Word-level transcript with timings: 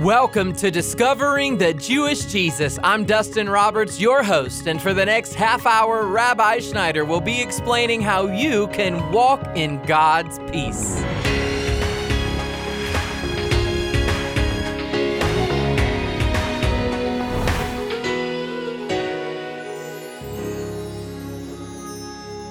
Welcome 0.00 0.52
to 0.52 0.70
Discovering 0.70 1.58
the 1.58 1.74
Jewish 1.74 2.26
Jesus. 2.26 2.78
I'm 2.84 3.04
Dustin 3.04 3.48
Roberts, 3.48 3.98
your 3.98 4.22
host, 4.22 4.68
and 4.68 4.80
for 4.80 4.94
the 4.94 5.04
next 5.04 5.34
half 5.34 5.66
hour, 5.66 6.06
Rabbi 6.06 6.60
Schneider 6.60 7.04
will 7.04 7.20
be 7.20 7.42
explaining 7.42 8.00
how 8.00 8.28
you 8.28 8.68
can 8.68 9.10
walk 9.10 9.44
in 9.56 9.82
God's 9.82 10.38
peace. 10.52 11.02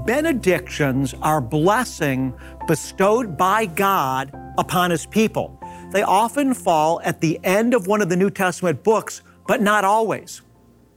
Benedictions 0.07 1.15
are 1.23 1.41
blessing 1.41 2.35
bestowed 2.67 3.37
by 3.37 3.67
God 3.67 4.33
upon 4.59 4.91
his 4.91 5.07
people. 5.07 5.57
They 5.93 6.03
often 6.03 6.55
fall 6.55 7.01
at 7.05 7.21
the 7.21 7.39
end 7.45 7.75
of 7.75 7.87
one 7.87 8.03
of 8.03 8.09
the 8.09 8.17
New 8.17 8.31
Testament 8.31 8.83
books, 8.83 9.23
but 9.51 9.61
not 9.61 9.85
always. 9.85 10.43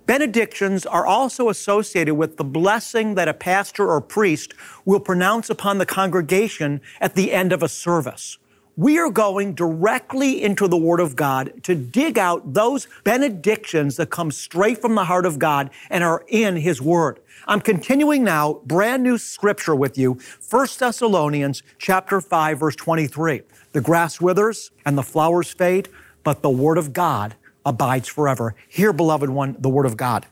Benedictions 0.06 0.86
are 0.86 1.08
also 1.08 1.50
associated 1.50 2.14
with 2.14 2.38
the 2.38 2.44
blessing 2.44 3.16
that 3.16 3.28
a 3.28 3.34
pastor 3.34 3.90
or 3.90 4.00
priest 4.00 4.54
will 4.86 5.00
pronounce 5.00 5.50
upon 5.50 5.80
the 5.80 5.88
congregation 5.88 6.80
at 7.02 7.16
the 7.16 7.32
end 7.32 7.52
of 7.52 7.64
a 7.64 7.68
service. 7.68 8.38
We 8.78 9.00
are 9.00 9.10
going 9.10 9.56
directly 9.56 10.44
into 10.44 10.68
the 10.68 10.78
Word 10.78 11.00
of 11.00 11.16
God 11.16 11.64
to 11.64 11.74
dig 11.74 12.20
out 12.20 12.54
those 12.54 12.88
benedictions 13.04 13.96
that 13.96 14.12
come 14.12 14.30
straight 14.30 14.80
from 14.80 14.94
the 14.94 15.06
heart 15.06 15.26
of 15.26 15.40
God 15.40 15.72
and 15.90 16.04
are 16.04 16.24
in 16.28 16.58
His 16.58 16.80
Word. 16.80 17.22
I'm 17.48 17.60
continuing 17.60 18.24
now, 18.24 18.62
brand 18.68 19.02
new 19.02 19.18
scripture 19.18 19.76
with 19.76 19.98
you, 19.98 20.20
1 20.48 20.68
Thessalonians 20.78 21.64
chapter 21.80 22.22
5, 22.22 22.60
verse 22.60 22.76
23. 22.76 23.42
The 23.72 23.82
grass 23.82 24.22
withers 24.22 24.70
and 24.86 24.96
the 24.96 25.02
flowers 25.02 25.52
fade, 25.52 25.90
but 26.24 26.44
the 26.44 26.52
Word 26.52 26.78
of 26.78 26.94
God 26.94 27.34
abides 27.66 28.08
forever. 28.08 28.56
Hear, 28.68 28.94
beloved 28.94 29.30
one, 29.30 29.56
the 29.60 29.70
word 29.70 29.86
of 29.86 29.98
God. 29.98 30.26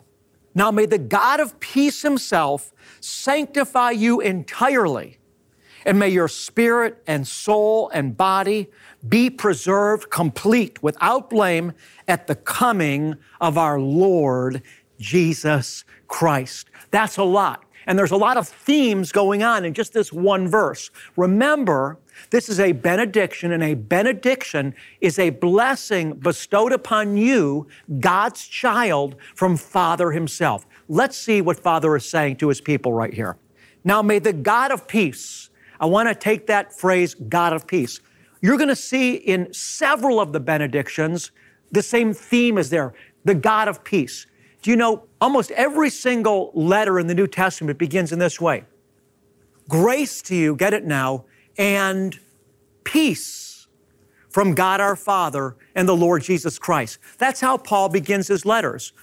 Now 0.53 0.71
may 0.71 0.85
the 0.85 0.97
God 0.97 1.39
of 1.39 1.59
peace 1.59 2.01
himself 2.01 2.73
sanctify 2.99 3.91
you 3.91 4.19
entirely, 4.19 5.17
and 5.85 5.97
may 5.97 6.09
your 6.09 6.27
spirit 6.27 7.01
and 7.07 7.27
soul 7.27 7.89
and 7.93 8.17
body 8.17 8.67
be 9.07 9.29
preserved 9.29 10.09
complete 10.09 10.83
without 10.83 11.29
blame 11.29 11.73
at 12.07 12.27
the 12.27 12.35
coming 12.35 13.15
of 13.39 13.57
our 13.57 13.79
Lord 13.79 14.61
Jesus 14.99 15.85
Christ. 16.07 16.69
That's 16.91 17.17
a 17.17 17.23
lot. 17.23 17.63
And 17.87 17.97
there's 17.97 18.11
a 18.11 18.17
lot 18.17 18.37
of 18.37 18.47
themes 18.47 19.11
going 19.11 19.41
on 19.41 19.65
in 19.65 19.73
just 19.73 19.93
this 19.93 20.13
one 20.13 20.47
verse. 20.47 20.91
Remember, 21.15 21.97
this 22.29 22.49
is 22.49 22.59
a 22.59 22.71
benediction, 22.71 23.51
and 23.51 23.63
a 23.63 23.73
benediction 23.73 24.75
is 24.99 25.19
a 25.19 25.29
blessing 25.29 26.13
bestowed 26.13 26.71
upon 26.71 27.17
you, 27.17 27.67
God's 27.99 28.47
child, 28.47 29.15
from 29.35 29.57
Father 29.57 30.11
Himself. 30.11 30.65
Let's 30.87 31.17
see 31.17 31.41
what 31.41 31.59
Father 31.59 31.95
is 31.95 32.05
saying 32.05 32.37
to 32.37 32.49
His 32.49 32.61
people 32.61 32.93
right 32.93 33.13
here. 33.13 33.37
Now, 33.83 34.01
may 34.01 34.19
the 34.19 34.33
God 34.33 34.71
of 34.71 34.87
peace, 34.87 35.49
I 35.79 35.85
want 35.87 36.09
to 36.09 36.15
take 36.15 36.47
that 36.47 36.73
phrase, 36.73 37.15
God 37.15 37.53
of 37.53 37.65
peace. 37.65 37.99
You're 38.41 38.57
going 38.57 38.69
to 38.69 38.75
see 38.75 39.15
in 39.15 39.53
several 39.53 40.19
of 40.19 40.33
the 40.33 40.39
benedictions 40.39 41.31
the 41.71 41.81
same 41.81 42.13
theme 42.13 42.57
is 42.57 42.69
there 42.69 42.93
the 43.23 43.35
God 43.35 43.67
of 43.67 43.83
peace. 43.83 44.25
Do 44.61 44.71
you 44.71 44.75
know 44.75 45.03
almost 45.19 45.51
every 45.51 45.89
single 45.89 46.51
letter 46.53 46.99
in 46.99 47.07
the 47.07 47.15
New 47.15 47.27
Testament 47.27 47.77
begins 47.77 48.11
in 48.11 48.19
this 48.19 48.41
way 48.41 48.65
Grace 49.69 50.21
to 50.23 50.35
you, 50.35 50.55
get 50.55 50.73
it 50.73 50.85
now, 50.85 51.25
and 51.61 52.19
peace 52.83 53.67
from 54.29 54.55
God 54.55 54.81
our 54.81 54.95
Father 54.95 55.55
and 55.75 55.87
the 55.87 55.95
Lord 55.95 56.23
Jesus 56.23 56.57
Christ. 56.57 56.97
That's 57.19 57.39
how 57.39 57.55
Paul 57.55 57.87
begins 57.87 58.27
his 58.29 58.47
letters. 58.47 58.93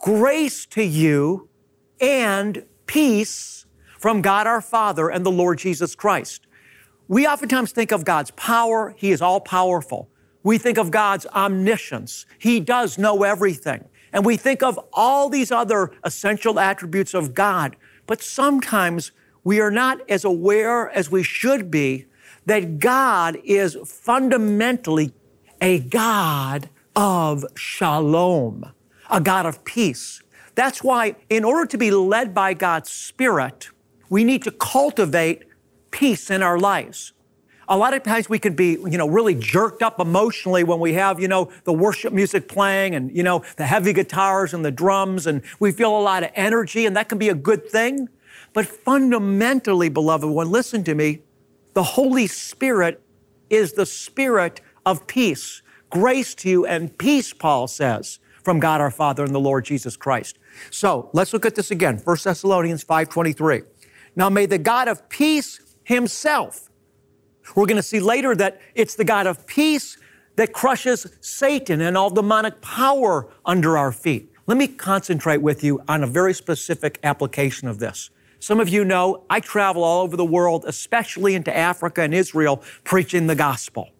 Grace 0.00 0.66
to 0.66 0.82
you 0.82 1.48
and 2.00 2.64
peace 2.86 3.66
from 4.00 4.20
God 4.20 4.48
our 4.48 4.60
Father 4.60 5.08
and 5.08 5.24
the 5.24 5.30
Lord 5.30 5.58
Jesus 5.58 5.94
Christ. 5.94 6.48
We 7.06 7.24
oftentimes 7.24 7.70
think 7.70 7.92
of 7.92 8.04
God's 8.04 8.32
power, 8.32 8.96
He 8.96 9.12
is 9.12 9.22
all 9.22 9.40
powerful. 9.40 10.10
We 10.42 10.58
think 10.58 10.76
of 10.76 10.90
God's 10.90 11.24
omniscience, 11.26 12.26
He 12.40 12.58
does 12.58 12.98
know 12.98 13.22
everything. 13.22 13.84
And 14.12 14.26
we 14.26 14.36
think 14.36 14.64
of 14.64 14.80
all 14.92 15.28
these 15.28 15.52
other 15.52 15.92
essential 16.02 16.58
attributes 16.58 17.14
of 17.14 17.32
God, 17.32 17.76
but 18.06 18.22
sometimes 18.22 19.12
we 19.44 19.60
are 19.60 19.70
not 19.70 20.00
as 20.08 20.24
aware 20.24 20.90
as 20.90 21.10
we 21.10 21.22
should 21.22 21.70
be 21.70 22.06
that 22.46 22.78
God 22.78 23.38
is 23.44 23.76
fundamentally 23.84 25.12
a 25.60 25.80
God 25.80 26.70
of 26.96 27.44
shalom, 27.54 28.72
a 29.10 29.20
God 29.20 29.46
of 29.46 29.64
peace. 29.64 30.22
That's 30.54 30.82
why, 30.82 31.16
in 31.28 31.44
order 31.44 31.66
to 31.66 31.78
be 31.78 31.90
led 31.90 32.34
by 32.34 32.54
God's 32.54 32.90
Spirit, 32.90 33.68
we 34.08 34.24
need 34.24 34.42
to 34.44 34.50
cultivate 34.50 35.44
peace 35.90 36.30
in 36.30 36.42
our 36.42 36.58
lives. 36.58 37.12
A 37.68 37.76
lot 37.76 37.92
of 37.92 38.02
times 38.02 38.30
we 38.30 38.38
can 38.38 38.54
be, 38.54 38.72
you 38.72 38.96
know, 38.96 39.06
really 39.06 39.34
jerked 39.34 39.82
up 39.82 40.00
emotionally 40.00 40.64
when 40.64 40.80
we 40.80 40.94
have, 40.94 41.20
you 41.20 41.28
know, 41.28 41.50
the 41.64 41.72
worship 41.72 42.14
music 42.14 42.48
playing 42.48 42.94
and, 42.94 43.14
you 43.14 43.22
know, 43.22 43.44
the 43.56 43.66
heavy 43.66 43.92
guitars 43.92 44.54
and 44.54 44.64
the 44.64 44.70
drums, 44.70 45.26
and 45.26 45.42
we 45.60 45.70
feel 45.70 45.96
a 45.96 46.00
lot 46.00 46.22
of 46.22 46.30
energy, 46.34 46.86
and 46.86 46.96
that 46.96 47.10
can 47.10 47.18
be 47.18 47.28
a 47.28 47.34
good 47.34 47.68
thing. 47.68 48.08
But 48.58 48.66
fundamentally, 48.66 49.88
beloved 49.88 50.26
one, 50.26 50.50
listen 50.50 50.82
to 50.82 50.92
me. 50.96 51.20
The 51.74 51.82
Holy 51.84 52.26
Spirit 52.26 53.00
is 53.48 53.74
the 53.74 53.86
Spirit 53.86 54.60
of 54.84 55.06
peace. 55.06 55.62
Grace 55.90 56.34
to 56.34 56.50
you 56.50 56.66
and 56.66 56.98
peace, 56.98 57.32
Paul 57.32 57.68
says, 57.68 58.18
from 58.42 58.58
God 58.58 58.80
our 58.80 58.90
Father 58.90 59.22
and 59.22 59.32
the 59.32 59.38
Lord 59.38 59.64
Jesus 59.64 59.96
Christ. 59.96 60.40
So 60.70 61.08
let's 61.12 61.32
look 61.32 61.46
at 61.46 61.54
this 61.54 61.70
again. 61.70 61.98
1 61.98 62.16
Thessalonians 62.24 62.84
5.23. 62.84 63.64
Now 64.16 64.28
may 64.28 64.44
the 64.44 64.58
God 64.58 64.88
of 64.88 65.08
peace 65.08 65.60
himself, 65.84 66.68
we're 67.54 67.66
going 67.66 67.76
to 67.76 67.82
see 67.84 68.00
later 68.00 68.34
that 68.34 68.60
it's 68.74 68.96
the 68.96 69.04
God 69.04 69.28
of 69.28 69.46
peace 69.46 69.98
that 70.34 70.52
crushes 70.52 71.06
Satan 71.20 71.80
and 71.80 71.96
all 71.96 72.10
demonic 72.10 72.60
power 72.60 73.28
under 73.46 73.78
our 73.78 73.92
feet. 73.92 74.32
Let 74.48 74.58
me 74.58 74.66
concentrate 74.66 75.42
with 75.42 75.62
you 75.62 75.80
on 75.86 76.02
a 76.02 76.08
very 76.08 76.34
specific 76.34 76.98
application 77.04 77.68
of 77.68 77.78
this. 77.78 78.10
Some 78.40 78.60
of 78.60 78.68
you 78.68 78.84
know 78.84 79.24
I 79.28 79.40
travel 79.40 79.82
all 79.82 80.02
over 80.02 80.16
the 80.16 80.24
world, 80.24 80.64
especially 80.66 81.34
into 81.34 81.54
Africa 81.54 82.02
and 82.02 82.14
Israel, 82.14 82.62
preaching 82.84 83.26
the 83.26 83.34
gospel. 83.34 83.90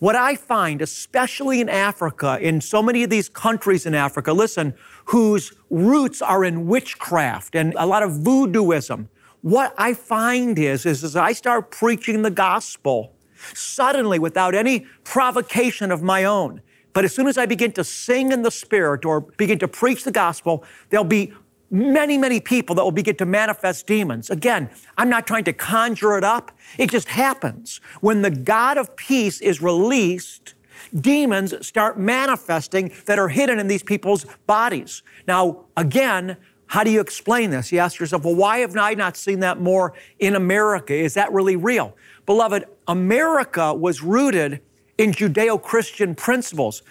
What 0.00 0.14
I 0.14 0.36
find, 0.36 0.80
especially 0.80 1.60
in 1.60 1.68
Africa, 1.68 2.38
in 2.40 2.60
so 2.60 2.82
many 2.82 3.02
of 3.02 3.10
these 3.10 3.28
countries 3.28 3.84
in 3.84 3.94
Africa, 3.94 4.32
listen, 4.32 4.74
whose 5.06 5.52
roots 5.70 6.22
are 6.22 6.44
in 6.44 6.66
witchcraft 6.66 7.56
and 7.56 7.74
a 7.76 7.86
lot 7.86 8.02
of 8.02 8.12
voodooism, 8.12 9.08
what 9.42 9.74
I 9.78 9.94
find 9.94 10.58
is, 10.58 10.86
is 10.86 11.02
as 11.02 11.16
I 11.16 11.32
start 11.32 11.70
preaching 11.70 12.22
the 12.22 12.30
gospel, 12.30 13.12
suddenly, 13.54 14.18
without 14.18 14.54
any 14.54 14.86
provocation 15.04 15.90
of 15.92 16.02
my 16.02 16.24
own, 16.24 16.60
but 16.92 17.04
as 17.04 17.14
soon 17.14 17.28
as 17.28 17.38
I 17.38 17.46
begin 17.46 17.72
to 17.72 17.84
sing 17.84 18.32
in 18.32 18.42
the 18.42 18.50
Spirit 18.50 19.04
or 19.04 19.20
begin 19.20 19.58
to 19.60 19.68
preach 19.68 20.04
the 20.04 20.10
gospel, 20.10 20.64
there'll 20.90 21.04
be 21.04 21.32
many, 21.70 22.16
many 22.16 22.40
people 22.40 22.74
that 22.76 22.84
will 22.84 22.92
begin 22.92 23.16
to 23.16 23.26
manifest 23.26 23.86
demons. 23.86 24.30
Again, 24.30 24.70
I'm 24.96 25.08
not 25.08 25.26
trying 25.26 25.44
to 25.44 25.52
conjure 25.52 26.16
it 26.16 26.24
up. 26.24 26.52
It 26.78 26.90
just 26.90 27.08
happens. 27.08 27.80
When 28.00 28.22
the 28.22 28.30
God 28.30 28.78
of 28.78 28.96
peace 28.96 29.40
is 29.40 29.60
released, 29.60 30.54
demons 30.94 31.54
start 31.66 31.98
manifesting 31.98 32.92
that 33.06 33.18
are 33.18 33.28
hidden 33.28 33.58
in 33.58 33.68
these 33.68 33.82
people's 33.82 34.24
bodies. 34.46 35.02
Now, 35.26 35.66
again, 35.76 36.36
how 36.68 36.84
do 36.84 36.90
you 36.90 37.00
explain 37.00 37.50
this? 37.50 37.72
You 37.72 37.78
ask 37.78 37.98
yourself, 37.98 38.24
well, 38.24 38.34
why 38.34 38.58
have 38.58 38.76
I 38.76 38.94
not 38.94 39.16
seen 39.16 39.40
that 39.40 39.60
more 39.60 39.94
in 40.18 40.34
America? 40.36 40.94
Is 40.94 41.14
that 41.14 41.32
really 41.32 41.56
real? 41.56 41.96
Beloved, 42.26 42.64
America 42.86 43.72
was 43.72 44.02
rooted 44.02 44.60
in 44.98 45.12
Judeo 45.12 45.62
Christian 45.62 46.14
principles. 46.14 46.82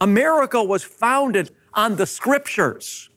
America 0.00 0.62
was 0.62 0.82
founded 0.82 1.52
on 1.74 1.96
the 1.96 2.06
scriptures. 2.06 3.10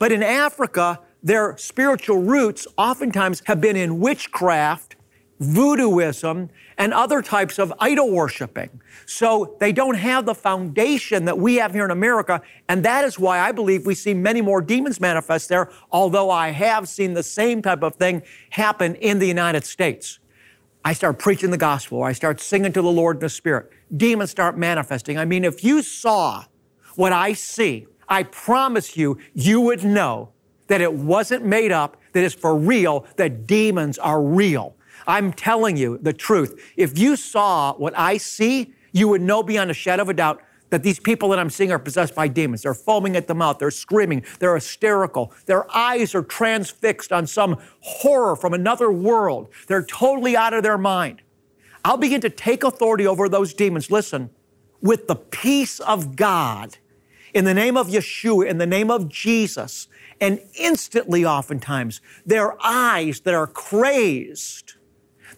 But 0.00 0.12
in 0.12 0.22
Africa, 0.22 0.98
their 1.22 1.56
spiritual 1.58 2.22
roots 2.22 2.66
oftentimes 2.78 3.42
have 3.44 3.60
been 3.60 3.76
in 3.76 4.00
witchcraft, 4.00 4.96
voodooism, 5.42 6.48
and 6.78 6.94
other 6.94 7.20
types 7.20 7.58
of 7.58 7.70
idol 7.78 8.10
worshiping. 8.10 8.80
So 9.04 9.56
they 9.60 9.72
don't 9.72 9.96
have 9.96 10.24
the 10.24 10.34
foundation 10.34 11.26
that 11.26 11.36
we 11.36 11.56
have 11.56 11.74
here 11.74 11.84
in 11.84 11.90
America. 11.90 12.40
And 12.66 12.82
that 12.82 13.04
is 13.04 13.18
why 13.18 13.40
I 13.40 13.52
believe 13.52 13.84
we 13.84 13.94
see 13.94 14.14
many 14.14 14.40
more 14.40 14.62
demons 14.62 15.00
manifest 15.00 15.50
there, 15.50 15.70
although 15.92 16.30
I 16.30 16.48
have 16.48 16.88
seen 16.88 17.12
the 17.12 17.22
same 17.22 17.60
type 17.60 17.82
of 17.82 17.96
thing 17.96 18.22
happen 18.48 18.94
in 18.94 19.18
the 19.18 19.26
United 19.26 19.66
States. 19.66 20.18
I 20.82 20.94
start 20.94 21.18
preaching 21.18 21.50
the 21.50 21.58
gospel, 21.58 22.02
I 22.02 22.12
start 22.12 22.40
singing 22.40 22.72
to 22.72 22.80
the 22.80 22.90
Lord 22.90 23.16
in 23.16 23.20
the 23.20 23.28
Spirit. 23.28 23.70
Demons 23.94 24.30
start 24.30 24.56
manifesting. 24.56 25.18
I 25.18 25.26
mean, 25.26 25.44
if 25.44 25.62
you 25.62 25.82
saw 25.82 26.44
what 26.94 27.12
I 27.12 27.34
see, 27.34 27.86
I 28.10 28.24
promise 28.24 28.96
you, 28.96 29.18
you 29.32 29.60
would 29.62 29.84
know 29.84 30.30
that 30.66 30.80
it 30.80 30.92
wasn't 30.92 31.44
made 31.44 31.72
up, 31.72 31.96
that 32.12 32.24
it's 32.24 32.34
for 32.34 32.56
real, 32.56 33.06
that 33.16 33.46
demons 33.46 33.98
are 33.98 34.20
real. 34.20 34.74
I'm 35.06 35.32
telling 35.32 35.76
you 35.76 35.98
the 35.98 36.12
truth. 36.12 36.72
If 36.76 36.98
you 36.98 37.16
saw 37.16 37.74
what 37.74 37.96
I 37.96 38.16
see, 38.18 38.74
you 38.92 39.08
would 39.08 39.22
know 39.22 39.42
beyond 39.42 39.70
a 39.70 39.74
shadow 39.74 40.02
of 40.02 40.08
a 40.08 40.14
doubt 40.14 40.42
that 40.70 40.82
these 40.82 41.00
people 41.00 41.28
that 41.30 41.38
I'm 41.38 41.50
seeing 41.50 41.72
are 41.72 41.78
possessed 41.78 42.14
by 42.14 42.28
demons. 42.28 42.62
They're 42.62 42.74
foaming 42.74 43.16
at 43.16 43.26
the 43.26 43.34
mouth, 43.34 43.58
they're 43.58 43.70
screaming, 43.70 44.24
they're 44.38 44.54
hysterical, 44.54 45.32
their 45.46 45.70
eyes 45.74 46.14
are 46.14 46.22
transfixed 46.22 47.12
on 47.12 47.26
some 47.26 47.58
horror 47.80 48.36
from 48.36 48.54
another 48.54 48.90
world. 48.90 49.48
They're 49.66 49.84
totally 49.84 50.36
out 50.36 50.54
of 50.54 50.62
their 50.62 50.78
mind. 50.78 51.22
I'll 51.84 51.96
begin 51.96 52.20
to 52.20 52.30
take 52.30 52.62
authority 52.62 53.06
over 53.06 53.28
those 53.28 53.54
demons. 53.54 53.90
Listen, 53.90 54.30
with 54.80 55.08
the 55.08 55.16
peace 55.16 55.80
of 55.80 56.14
God, 56.16 56.76
in 57.34 57.44
the 57.44 57.54
name 57.54 57.76
of 57.76 57.88
Yeshua, 57.88 58.48
in 58.48 58.58
the 58.58 58.66
name 58.66 58.90
of 58.90 59.08
Jesus, 59.08 59.88
and 60.20 60.40
instantly, 60.58 61.24
oftentimes, 61.24 62.00
their 62.26 62.54
eyes 62.62 63.20
that 63.20 63.34
are 63.34 63.46
crazed 63.46 64.74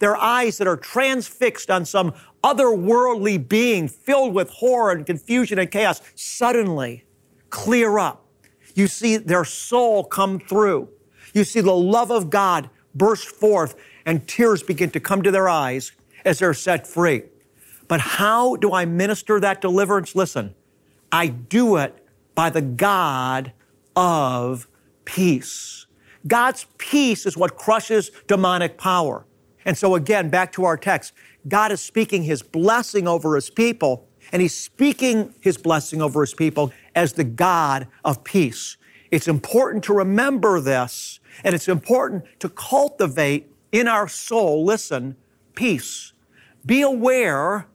their 0.03 0.17
eyes 0.17 0.59
that 0.59 0.67
are 0.67 0.77
transfixed 0.77 1.71
on 1.71 1.85
some 1.85 2.13
otherworldly 2.43 3.49
being 3.49 3.87
filled 3.87 4.35
with 4.35 4.51
horror 4.51 4.91
and 4.91 5.07
confusion 5.07 5.61
and 5.61 5.71
chaos 5.71 6.03
suddenly 6.17 7.05
clear 7.51 8.01
up. 8.01 8.27
You 8.75 8.89
see 8.89 9.17
their 9.17 9.45
soul 9.45 10.03
come 10.03 10.41
through. 10.41 10.89
You 11.35 11.45
see 11.45 11.61
the 11.61 11.73
love 11.73 12.11
of 12.11 12.31
God 12.31 12.69
burst 12.97 13.29
forth, 13.29 13.77
and 14.05 14.27
tears 14.27 14.65
begin 14.65 14.91
to 14.91 14.99
come 14.99 15.23
to 15.23 15.31
their 15.31 15.49
eyes 15.49 15.93
as 16.25 16.41
they're 16.41 16.53
set 16.53 16.85
free. 16.85 17.23
But 17.87 18.01
how 18.01 18.57
do 18.57 18.73
I 18.73 18.85
minister 18.87 19.39
that 19.39 19.61
deliverance? 19.61 20.17
Listen, 20.17 20.57
I 21.13 21.27
do 21.27 21.77
it 21.77 22.05
by 22.35 22.49
the 22.49 22.63
God 22.63 23.53
of 23.95 24.67
peace. 25.05 25.87
God's 26.27 26.67
peace 26.79 27.27
is 27.27 27.37
what 27.37 27.57
crushes 27.57 28.11
demonic 28.27 28.79
power. 28.79 29.27
And 29.67 29.77
so, 29.77 29.95
again, 29.95 30.31
back 30.31 30.53
to 30.53 30.65
our 30.65 30.79
text, 30.79 31.13
God 31.47 31.71
is 31.71 31.81
speaking 31.81 32.23
his 32.23 32.43
blessing 32.43 33.07
over 33.07 33.35
his 33.35 33.51
people, 33.51 34.09
and 34.33 34.41
he's 34.41 34.55
speaking 34.55 35.35
his 35.41 35.59
blessing 35.59 36.01
over 36.01 36.23
his 36.23 36.33
people 36.33 36.73
as 36.95 37.13
the 37.13 37.25
God 37.25 37.87
of 38.05 38.25
peace. 38.25 38.79
It's 39.11 39.29
important 39.29 39.85
to 39.85 39.93
remember 39.93 40.61
this, 40.61 41.21
and 41.45 41.55
it's 41.55 41.69
important 41.69 42.25
to 42.41 42.49
cultivate 42.49 43.53
in 43.71 43.87
our 43.87 44.09
soul, 44.09 44.65
listen, 44.65 45.17
peace. 45.55 46.13
Be 46.65 46.81
aware 46.81 47.67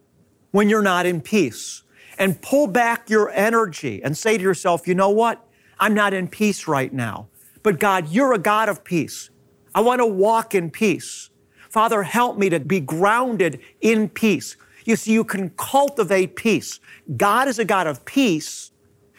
when 0.51 0.69
you're 0.69 0.81
not 0.81 1.06
in 1.06 1.22
peace 1.22 1.83
and 2.18 2.42
pull 2.42 2.68
back 2.68 3.10
your 3.10 3.30
energy 3.31 4.02
and 4.04 4.18
say 4.18 4.38
to 4.38 4.44
yourself, 4.44 4.88
you 4.88 4.96
know 4.96 5.10
what? 5.10 5.46
I'm 5.80 5.94
not 5.94 6.14
in 6.14 6.28
peace 6.28 6.68
right 6.68 6.92
now. 6.92 7.28
But 7.64 7.80
God, 7.80 8.10
you're 8.10 8.34
a 8.34 8.40
God 8.40 8.69
of 8.69 8.84
peace. 8.84 9.30
I 9.75 9.81
want 9.81 10.00
to 10.00 10.06
walk 10.06 10.56
in 10.56 10.72
peace. 10.72 11.30
Father, 11.69 12.04
help 12.04 12.38
me 12.38 12.50
to 12.50 12.60
be 12.60 12.80
grounded 12.80 13.60
in 13.81 14.10
peace. 14.10 14.56
You 14.86 14.96
see, 14.96 15.12
you 15.12 15.24
can 15.24 15.50
cultivate 15.52 16.36
peace. 16.36 16.80
God 17.18 17.48
is 17.48 17.60
a 17.60 17.66
God 17.66 17.88
of 17.88 18.06
peace. 18.06 18.72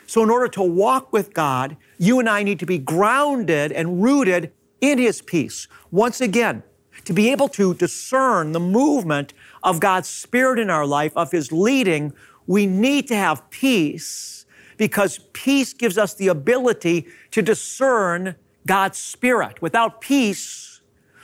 So, 0.06 0.22
in 0.22 0.30
order 0.30 0.48
to 0.48 0.62
walk 0.62 1.12
with 1.12 1.34
God, 1.34 1.76
you 1.98 2.18
and 2.18 2.28
I 2.28 2.42
need 2.42 2.58
to 2.60 2.66
be 2.66 2.78
grounded 2.78 3.70
and 3.70 4.02
rooted 4.02 4.50
in 4.80 4.98
His 4.98 5.20
peace. 5.20 5.68
Once 5.90 6.22
again, 6.22 6.62
to 7.04 7.12
be 7.12 7.30
able 7.30 7.48
to 7.50 7.74
discern 7.74 8.52
the 8.52 8.60
movement 8.60 9.34
of 9.62 9.80
God's 9.80 10.08
Spirit 10.08 10.58
in 10.58 10.70
our 10.70 10.86
life, 10.86 11.12
of 11.14 11.30
His 11.30 11.52
leading, 11.52 12.14
we 12.48 12.66
need 12.66 13.06
to 13.06 13.14
have 13.14 13.48
peace 13.50 14.44
because 14.76 15.20
peace 15.32 15.72
gives 15.72 15.96
us 15.96 16.14
the 16.14 16.26
ability 16.26 17.06
to 17.30 17.42
discern 17.42 18.34
God's 18.66 18.98
Spirit. 18.98 19.62
Without 19.62 20.00
peace, 20.00 20.80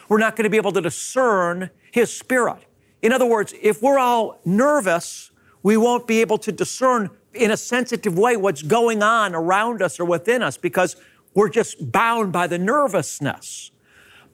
we're 0.08 0.18
not 0.18 0.36
going 0.36 0.44
to 0.44 0.50
be 0.50 0.56
able 0.56 0.72
to 0.72 0.80
discern 0.80 1.70
His 1.90 2.16
Spirit. 2.16 2.64
In 3.02 3.12
other 3.12 3.26
words, 3.26 3.54
if 3.60 3.82
we're 3.82 3.98
all 3.98 4.38
nervous, 4.44 5.32
we 5.62 5.76
won't 5.76 6.06
be 6.06 6.20
able 6.20 6.38
to 6.38 6.52
discern 6.52 7.10
in 7.32 7.50
a 7.50 7.56
sensitive 7.56 8.16
way 8.16 8.36
what's 8.36 8.62
going 8.62 9.02
on 9.02 9.34
around 9.34 9.82
us 9.82 9.98
or 9.98 10.04
within 10.04 10.42
us 10.42 10.56
because 10.56 10.94
we're 11.34 11.48
just 11.48 11.90
bound 11.90 12.32
by 12.32 12.46
the 12.46 12.58
nervousness. 12.58 13.72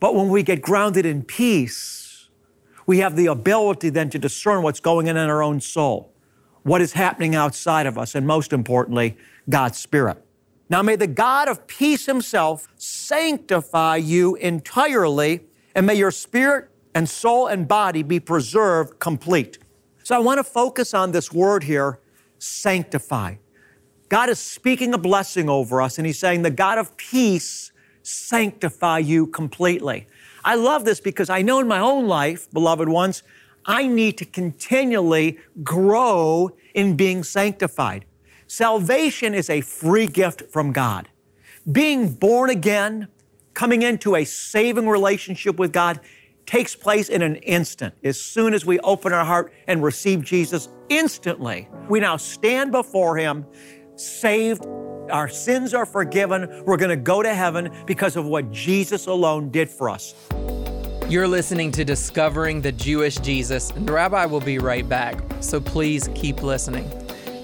But 0.00 0.14
when 0.14 0.28
we 0.28 0.42
get 0.42 0.60
grounded 0.60 1.06
in 1.06 1.22
peace, 1.22 2.28
we 2.86 2.98
have 2.98 3.16
the 3.16 3.26
ability 3.26 3.90
then 3.90 4.10
to 4.10 4.18
discern 4.18 4.62
what's 4.62 4.80
going 4.80 5.08
on 5.08 5.16
in 5.16 5.30
our 5.30 5.42
own 5.42 5.60
soul, 5.60 6.09
what 6.62 6.80
is 6.80 6.92
happening 6.92 7.34
outside 7.34 7.86
of 7.86 7.96
us, 7.96 8.14
and 8.14 8.26
most 8.26 8.52
importantly, 8.52 9.16
God's 9.48 9.78
Spirit. 9.78 10.24
Now 10.68 10.82
may 10.82 10.96
the 10.96 11.06
God 11.06 11.48
of 11.48 11.66
peace 11.66 12.06
himself 12.06 12.68
sanctify 12.76 13.96
you 13.96 14.36
entirely 14.36 15.40
and 15.74 15.86
may 15.86 15.94
your 15.94 16.10
spirit 16.10 16.68
and 16.94 17.08
soul 17.08 17.46
and 17.46 17.66
body 17.66 18.02
be 18.02 18.20
preserved 18.20 18.98
complete. 18.98 19.58
So 20.02 20.14
I 20.14 20.18
want 20.18 20.38
to 20.38 20.44
focus 20.44 20.94
on 20.94 21.12
this 21.12 21.32
word 21.32 21.64
here 21.64 21.98
sanctify. 22.38 23.36
God 24.08 24.28
is 24.28 24.38
speaking 24.38 24.92
a 24.92 24.98
blessing 24.98 25.48
over 25.48 25.80
us, 25.80 25.98
and 25.98 26.06
He's 26.06 26.18
saying, 26.18 26.42
The 26.42 26.50
God 26.50 26.78
of 26.78 26.96
peace 26.96 27.70
sanctify 28.02 28.98
you 28.98 29.26
completely. 29.26 30.06
I 30.44 30.54
love 30.54 30.84
this 30.84 31.00
because 31.00 31.30
I 31.30 31.42
know 31.42 31.60
in 31.60 31.68
my 31.68 31.78
own 31.78 32.08
life, 32.08 32.50
beloved 32.50 32.88
ones, 32.88 33.22
I 33.66 33.86
need 33.86 34.18
to 34.18 34.24
continually 34.24 35.38
grow 35.62 36.50
in 36.74 36.96
being 36.96 37.22
sanctified. 37.22 38.04
Salvation 38.46 39.34
is 39.34 39.48
a 39.50 39.60
free 39.60 40.06
gift 40.06 40.42
from 40.50 40.72
God. 40.72 41.08
Being 41.70 42.12
born 42.12 42.50
again, 42.50 43.08
coming 43.54 43.82
into 43.82 44.16
a 44.16 44.24
saving 44.24 44.88
relationship 44.88 45.58
with 45.58 45.72
God 45.72 46.00
takes 46.46 46.74
place 46.74 47.08
in 47.08 47.22
an 47.22 47.36
instant. 47.36 47.94
As 48.02 48.20
soon 48.20 48.54
as 48.54 48.66
we 48.66 48.80
open 48.80 49.12
our 49.12 49.24
heart 49.24 49.52
and 49.68 49.82
receive 49.82 50.24
Jesus, 50.24 50.68
instantly, 50.88 51.68
we 51.88 52.00
now 52.00 52.16
stand 52.16 52.72
before 52.72 53.16
Him, 53.16 53.46
saved. 53.94 54.66
Our 55.12 55.28
sins 55.28 55.74
are 55.74 55.86
forgiven. 55.86 56.64
We're 56.64 56.76
going 56.76 56.90
to 56.90 56.96
go 56.96 57.22
to 57.22 57.34
heaven 57.34 57.70
because 57.86 58.16
of 58.16 58.26
what 58.26 58.50
Jesus 58.50 59.06
alone 59.06 59.50
did 59.50 59.68
for 59.70 59.88
us. 59.88 60.14
You're 61.10 61.26
listening 61.26 61.72
to 61.72 61.84
Discovering 61.84 62.60
the 62.60 62.70
Jewish 62.70 63.16
Jesus, 63.16 63.72
and 63.72 63.84
the 63.84 63.92
Rabbi 63.92 64.26
will 64.26 64.40
be 64.40 64.60
right 64.60 64.88
back, 64.88 65.20
so 65.40 65.60
please 65.60 66.08
keep 66.14 66.40
listening. 66.40 66.88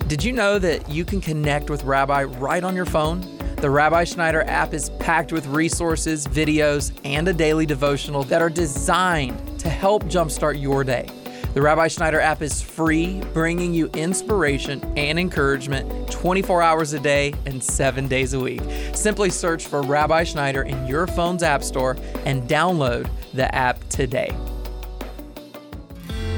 Did 0.06 0.22
you 0.22 0.30
know 0.30 0.60
that 0.60 0.88
you 0.88 1.04
can 1.04 1.20
connect 1.20 1.68
with 1.68 1.82
Rabbi 1.82 2.22
right 2.22 2.62
on 2.62 2.76
your 2.76 2.84
phone? 2.84 3.26
The 3.56 3.68
Rabbi 3.68 4.04
Schneider 4.04 4.44
app 4.44 4.72
is 4.72 4.90
packed 5.00 5.32
with 5.32 5.48
resources, 5.48 6.28
videos, 6.28 6.96
and 7.04 7.26
a 7.26 7.32
daily 7.32 7.66
devotional 7.66 8.22
that 8.22 8.40
are 8.40 8.48
designed 8.48 9.58
to 9.58 9.68
help 9.68 10.04
jumpstart 10.04 10.62
your 10.62 10.84
day. 10.84 11.08
The 11.56 11.62
Rabbi 11.62 11.88
Schneider 11.88 12.20
app 12.20 12.42
is 12.42 12.60
free, 12.60 13.22
bringing 13.32 13.72
you 13.72 13.86
inspiration 13.94 14.84
and 14.98 15.18
encouragement 15.18 16.10
24 16.10 16.60
hours 16.60 16.92
a 16.92 17.00
day 17.00 17.32
and 17.46 17.64
seven 17.64 18.08
days 18.08 18.34
a 18.34 18.38
week. 18.38 18.60
Simply 18.92 19.30
search 19.30 19.66
for 19.66 19.80
Rabbi 19.80 20.24
Schneider 20.24 20.64
in 20.64 20.86
your 20.86 21.06
phone's 21.06 21.42
app 21.42 21.62
store 21.62 21.96
and 22.26 22.42
download 22.42 23.08
the 23.32 23.52
app 23.54 23.82
today. 23.88 24.36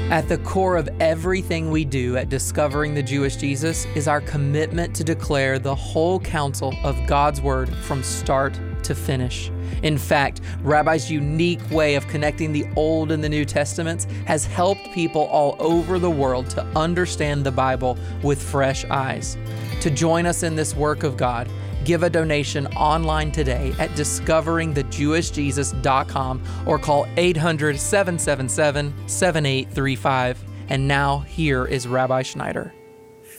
At 0.09 0.29
the 0.29 0.37
core 0.37 0.77
of 0.77 0.87
everything 1.01 1.69
we 1.69 1.83
do 1.83 2.15
at 2.15 2.29
Discovering 2.29 2.93
the 2.93 3.03
Jewish 3.03 3.35
Jesus 3.35 3.83
is 3.97 4.07
our 4.07 4.21
commitment 4.21 4.95
to 4.95 5.03
declare 5.03 5.59
the 5.59 5.75
whole 5.75 6.21
counsel 6.21 6.73
of 6.85 6.97
God's 7.07 7.41
Word 7.41 7.67
from 7.67 8.03
start 8.03 8.57
to 8.89 8.95
finish. 8.95 9.49
In 9.83 9.97
fact, 9.97 10.41
Rabbi's 10.63 11.09
unique 11.11 11.61
way 11.71 11.95
of 11.95 12.05
connecting 12.07 12.51
the 12.51 12.65
Old 12.75 13.11
and 13.11 13.23
the 13.23 13.29
New 13.29 13.45
Testaments 13.45 14.05
has 14.25 14.45
helped 14.45 14.91
people 14.91 15.27
all 15.27 15.55
over 15.59 15.99
the 15.99 16.09
world 16.09 16.49
to 16.49 16.63
understand 16.75 17.45
the 17.45 17.51
Bible 17.51 17.95
with 18.23 18.41
fresh 18.41 18.83
eyes. 18.85 19.37
To 19.81 19.91
join 19.91 20.25
us 20.25 20.41
in 20.41 20.55
this 20.55 20.75
work 20.75 21.03
of 21.03 21.17
God, 21.17 21.47
give 21.85 22.01
a 22.01 22.09
donation 22.09 22.65
online 22.67 23.31
today 23.31 23.75
at 23.77 23.91
discoveringthejewishjesus.com 23.91 26.43
or 26.65 26.79
call 26.79 27.05
800 27.15 27.79
777 27.79 29.07
7835. 29.07 30.43
And 30.69 30.87
now, 30.87 31.19
here 31.19 31.65
is 31.65 31.87
Rabbi 31.87 32.23
Schneider. 32.23 32.73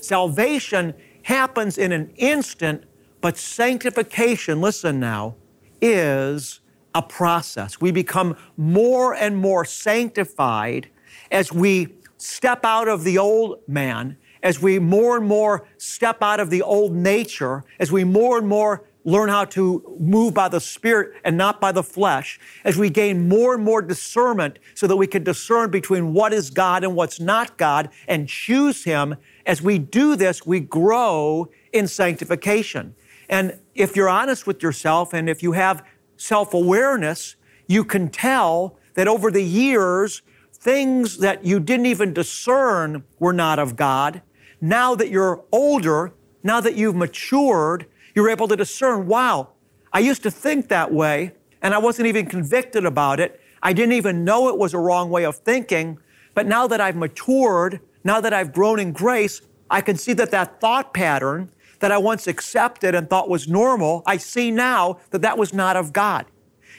Salvation 0.01 0.95
happens 1.23 1.77
in 1.77 1.91
an 1.93 2.13
instant, 2.17 2.85
but 3.21 3.37
sanctification, 3.37 4.61
listen 4.61 5.01
now, 5.01 5.35
is 5.81 6.61
a 6.95 7.03
process. 7.03 7.81
We 7.81 7.93
become 7.93 8.37
more 8.57 9.15
and 9.15 9.37
more 9.37 9.65
sanctified 9.65 10.89
as 11.31 11.53
we 11.53 11.89
step 12.19 12.65
out 12.65 12.89
of 12.89 13.05
the 13.05 13.19
old 13.19 13.61
man, 13.67 14.17
as 14.43 14.61
we 14.61 14.79
more 14.79 15.17
and 15.17 15.27
more 15.27 15.67
step 15.79 16.23
out 16.23 16.41
of 16.41 16.51
the 16.51 16.63
old 16.63 16.95
nature, 16.95 17.65
as 17.79 17.93
we 17.93 18.05
more 18.05 18.39
and 18.39 18.49
more 18.49 18.85
learn 19.05 19.29
how 19.29 19.45
to 19.47 19.97
move 19.99 20.35
by 20.35 20.49
the 20.49 20.61
Spirit 20.61 21.15
and 21.25 21.37
not 21.37 21.61
by 21.61 21.73
the 21.73 21.83
flesh, 21.83 22.39
as 22.65 22.77
we 22.77 22.91
gain 22.91 23.29
more 23.29 23.55
and 23.55 23.65
more 23.65 23.81
discernment 23.81 24.59
so 24.75 24.87
that 24.87 24.97
we 24.97 25.07
can 25.07 25.25
discern 25.25 25.71
between 25.71 26.13
what 26.13 26.33
is 26.33 26.51
God 26.51 26.85
and 26.85 26.95
what's 26.95 27.19
not 27.19 27.57
God 27.57 27.89
and 28.07 28.29
choose 28.29 28.85
Him, 28.85 29.17
as 29.47 29.63
we 29.63 29.79
do 29.79 30.17
this, 30.17 30.45
we 30.45 30.61
grow 30.61 31.51
in 31.73 31.89
sanctification. 31.89 32.95
And 33.31 33.61
if 33.77 33.95
you're 33.95 34.09
honest 34.09 34.47
with 34.47 34.63
yourself 34.63 35.15
and 35.15 35.31
if 35.31 35.43
you 35.43 35.53
have 35.53 35.83
self 36.17 36.53
awareness, 36.53 37.37
you 37.69 37.85
can 37.85 38.11
tell 38.11 38.77
that 38.95 39.07
over 39.07 39.31
the 39.31 39.43
years, 39.43 40.21
things 40.53 41.19
that 41.19 41.45
you 41.45 41.61
didn't 41.61 41.87
even 41.87 42.13
discern 42.13 43.05
were 43.21 43.33
not 43.33 43.59
of 43.59 43.77
God. 43.77 44.21
Now 44.61 44.95
that 44.97 45.09
you're 45.09 45.43
older, 45.53 46.13
now 46.43 46.61
that 46.61 46.75
you've 46.75 46.97
matured, 46.97 47.87
you're 48.15 48.29
able 48.29 48.49
to 48.49 48.57
discern, 48.57 49.07
wow, 49.07 49.51
I 49.93 50.01
used 50.01 50.25
to 50.25 50.31
think 50.31 50.69
that 50.69 50.93
way 50.93 51.33
and 51.63 51.73
I 51.73 51.79
wasn't 51.79 52.09
even 52.09 52.27
convicted 52.27 52.85
about 52.85 53.21
it. 53.21 53.41
I 53.63 53.73
didn't 53.73 53.93
even 53.93 54.25
know 54.25 54.49
it 54.49 54.59
was 54.59 54.75
a 54.75 54.79
wrong 54.79 55.09
way 55.09 55.25
of 55.25 55.37
thinking. 55.37 55.99
But 56.35 56.47
now 56.47 56.67
that 56.67 56.81
I've 56.81 56.97
matured, 56.97 57.81
now 58.03 58.21
that 58.21 58.33
I've 58.33 58.53
grown 58.53 58.81
in 58.81 58.93
grace, 58.93 59.41
I 59.71 59.81
can 59.83 59.97
see 59.97 60.15
that 60.15 60.33
that 60.33 60.61
thought 60.61 60.93
pattern 60.93 61.53
that 61.81 61.91
I 61.91 61.99
once 61.99 62.27
accepted 62.27 62.95
and 62.95 63.11
thought 63.11 63.29
was 63.29 63.49
normal, 63.49 64.03
I 64.07 64.17
see 64.17 64.51
now 64.51 64.99
that 65.11 65.23
that 65.23 65.37
was 65.37 65.53
not 65.53 65.77
of 65.77 65.93
God. 65.93 66.27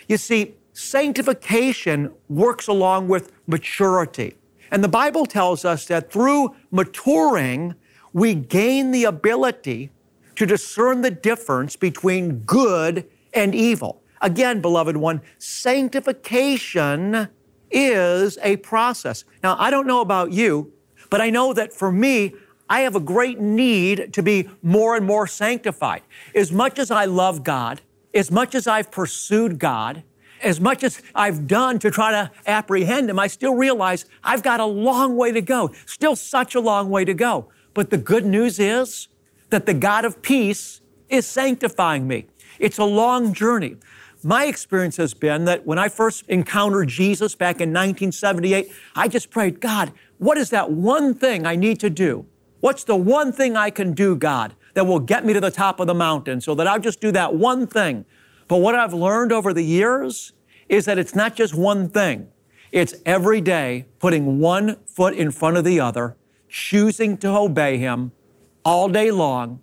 You 0.07 0.17
see, 0.17 0.55
sanctification 0.73 2.11
works 2.29 2.67
along 2.67 3.07
with 3.07 3.31
maturity. 3.45 4.35
And 4.71 4.83
the 4.83 4.87
Bible 4.87 5.25
tells 5.25 5.65
us 5.65 5.85
that 5.87 6.11
through 6.11 6.55
maturing, 6.71 7.75
we 8.13 8.33
gain 8.35 8.91
the 8.91 9.03
ability 9.03 9.89
to 10.35 10.45
discern 10.45 11.01
the 11.01 11.11
difference 11.11 11.75
between 11.75 12.39
good 12.39 13.05
and 13.33 13.53
evil. 13.53 14.01
Again, 14.21 14.61
beloved 14.61 14.97
one, 14.97 15.21
sanctification 15.39 17.27
is 17.69 18.37
a 18.43 18.57
process. 18.57 19.23
Now, 19.43 19.55
I 19.59 19.71
don't 19.71 19.87
know 19.87 20.01
about 20.01 20.31
you, 20.31 20.71
but 21.09 21.21
I 21.21 21.29
know 21.29 21.53
that 21.53 21.73
for 21.73 21.91
me, 21.91 22.33
I 22.71 22.81
have 22.81 22.95
a 22.95 23.01
great 23.01 23.37
need 23.37 24.13
to 24.13 24.23
be 24.23 24.47
more 24.63 24.95
and 24.95 25.05
more 25.05 25.27
sanctified. 25.27 26.03
As 26.33 26.53
much 26.53 26.79
as 26.79 26.89
I 26.89 27.03
love 27.03 27.43
God, 27.43 27.81
as 28.13 28.31
much 28.31 28.55
as 28.55 28.65
I've 28.65 28.89
pursued 28.89 29.59
God, 29.59 30.03
as 30.41 30.61
much 30.61 30.81
as 30.81 31.01
I've 31.13 31.47
done 31.47 31.79
to 31.79 31.91
try 31.91 32.11
to 32.11 32.31
apprehend 32.47 33.09
Him, 33.09 33.19
I 33.19 33.27
still 33.27 33.55
realize 33.55 34.05
I've 34.23 34.41
got 34.41 34.61
a 34.61 34.65
long 34.65 35.17
way 35.17 35.33
to 35.33 35.41
go, 35.41 35.71
still 35.85 36.15
such 36.15 36.55
a 36.55 36.61
long 36.61 36.89
way 36.89 37.03
to 37.03 37.13
go. 37.13 37.49
But 37.73 37.89
the 37.89 37.97
good 37.97 38.25
news 38.25 38.57
is 38.57 39.09
that 39.49 39.65
the 39.65 39.73
God 39.73 40.05
of 40.05 40.21
peace 40.21 40.79
is 41.09 41.27
sanctifying 41.27 42.07
me. 42.07 42.27
It's 42.57 42.77
a 42.77 42.85
long 42.85 43.33
journey. 43.33 43.75
My 44.23 44.45
experience 44.45 44.95
has 44.95 45.13
been 45.13 45.43
that 45.43 45.65
when 45.65 45.77
I 45.77 45.89
first 45.89 46.23
encountered 46.29 46.87
Jesus 46.87 47.35
back 47.35 47.55
in 47.55 47.71
1978, 47.71 48.71
I 48.95 49.09
just 49.09 49.29
prayed, 49.29 49.59
God, 49.59 49.91
what 50.19 50.37
is 50.37 50.51
that 50.51 50.71
one 50.71 51.13
thing 51.13 51.45
I 51.45 51.57
need 51.57 51.81
to 51.81 51.89
do? 51.89 52.27
What's 52.61 52.83
the 52.83 52.95
one 52.95 53.31
thing 53.31 53.57
I 53.57 53.71
can 53.71 53.93
do, 53.93 54.15
God, 54.15 54.55
that 54.75 54.85
will 54.85 54.99
get 54.99 55.25
me 55.25 55.33
to 55.33 55.41
the 55.41 55.51
top 55.51 55.79
of 55.79 55.87
the 55.87 55.93
mountain 55.93 56.39
so 56.41 56.55
that 56.55 56.67
I'll 56.67 56.79
just 56.79 57.01
do 57.01 57.11
that 57.11 57.35
one 57.35 57.67
thing? 57.67 58.05
But 58.47 58.57
what 58.57 58.75
I've 58.75 58.93
learned 58.93 59.31
over 59.31 59.53
the 59.53 59.63
years 59.63 60.33
is 60.69 60.85
that 60.85 60.97
it's 60.97 61.15
not 61.15 61.35
just 61.35 61.55
one 61.55 61.89
thing. 61.89 62.29
It's 62.71 62.95
every 63.05 63.41
day 63.41 63.85
putting 63.99 64.39
one 64.39 64.77
foot 64.85 65.13
in 65.15 65.31
front 65.31 65.57
of 65.57 65.63
the 65.63 65.79
other, 65.79 66.15
choosing 66.47 67.17
to 67.17 67.29
obey 67.29 67.77
Him, 67.77 68.11
all 68.63 68.87
day 68.87 69.11
long, 69.11 69.59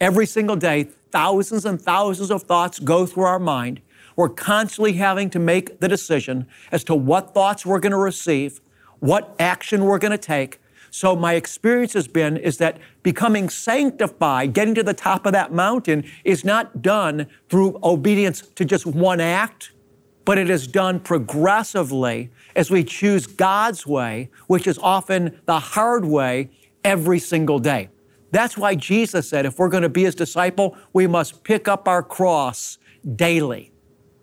every 0.00 0.26
single 0.26 0.56
day, 0.56 0.84
thousands 1.10 1.64
and 1.64 1.80
thousands 1.80 2.30
of 2.30 2.42
thoughts 2.42 2.78
go 2.78 3.06
through 3.06 3.24
our 3.24 3.38
mind. 3.38 3.80
We're 4.14 4.28
constantly 4.28 4.92
having 4.94 5.30
to 5.30 5.38
make 5.38 5.80
the 5.80 5.88
decision 5.88 6.46
as 6.70 6.84
to 6.84 6.94
what 6.94 7.32
thoughts 7.32 7.64
we're 7.64 7.80
going 7.80 7.92
to 7.92 7.96
receive, 7.96 8.60
what 9.00 9.34
action 9.38 9.84
we're 9.84 9.98
going 9.98 10.12
to 10.12 10.18
take. 10.18 10.58
So 10.94 11.16
my 11.16 11.34
experience 11.34 11.94
has 11.94 12.06
been 12.06 12.36
is 12.36 12.58
that 12.58 12.76
becoming 13.02 13.48
sanctified, 13.48 14.52
getting 14.52 14.74
to 14.74 14.82
the 14.82 14.92
top 14.92 15.24
of 15.24 15.32
that 15.32 15.50
mountain 15.50 16.04
is 16.22 16.44
not 16.44 16.82
done 16.82 17.28
through 17.48 17.78
obedience 17.82 18.42
to 18.56 18.66
just 18.66 18.84
one 18.84 19.18
act, 19.18 19.72
but 20.26 20.36
it 20.36 20.50
is 20.50 20.66
done 20.66 21.00
progressively 21.00 22.30
as 22.54 22.70
we 22.70 22.84
choose 22.84 23.26
God's 23.26 23.86
way, 23.86 24.28
which 24.48 24.66
is 24.66 24.78
often 24.82 25.40
the 25.46 25.58
hard 25.58 26.04
way 26.04 26.50
every 26.84 27.18
single 27.18 27.58
day. 27.58 27.88
That's 28.30 28.58
why 28.58 28.74
Jesus 28.74 29.26
said 29.26 29.46
if 29.46 29.58
we're 29.58 29.70
going 29.70 29.84
to 29.84 29.88
be 29.88 30.04
his 30.04 30.14
disciple, 30.14 30.76
we 30.92 31.06
must 31.06 31.42
pick 31.42 31.68
up 31.68 31.88
our 31.88 32.02
cross 32.02 32.76
daily. 33.16 33.72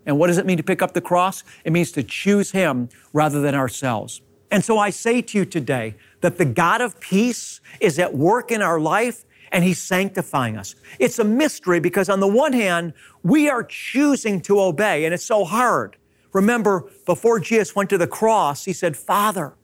And 0.06 0.20
what 0.20 0.28
does 0.28 0.38
it 0.38 0.46
mean 0.46 0.58
to 0.58 0.64
pick 0.64 0.84
up 0.84 0.94
the 0.94 1.02
cross? 1.02 1.44
It 1.66 1.74
means 1.74 1.92
to 1.94 2.04
choose 2.04 2.52
him 2.52 2.90
rather 3.12 3.42
than 3.42 3.56
ourselves. 3.56 4.22
And 4.52 4.64
so 4.64 4.78
I 4.80 4.90
say 4.90 5.22
to 5.22 5.38
you 5.38 5.46
today 5.46 5.96
that 6.22 6.38
the 6.38 6.46
God 6.46 6.82
of 6.82 7.00
peace 7.00 7.62
is 7.80 8.00
at 8.00 8.14
work 8.14 8.52
in 8.52 8.62
our 8.62 8.80
life 8.80 9.26
and 9.52 9.64
he's 9.64 9.82
sanctifying 9.82 10.58
us. 10.58 10.76
It's 11.00 11.20
a 11.20 11.24
mystery 11.24 11.80
because 11.80 12.10
on 12.10 12.20
the 12.20 12.28
one 12.28 12.54
hand, 12.54 12.94
we 13.24 13.50
are 13.50 13.64
choosing 13.64 14.42
to 14.42 14.60
obey 14.60 15.06
and 15.06 15.14
it's 15.14 15.26
so 15.26 15.44
hard. 15.44 15.98
Remember, 16.34 16.90
before 17.06 17.40
Jesus 17.40 17.76
went 17.76 17.90
to 17.90 17.98
the 17.98 18.08
cross, 18.08 18.66
he 18.66 18.74
said, 18.74 18.96
Father, 18.96 19.56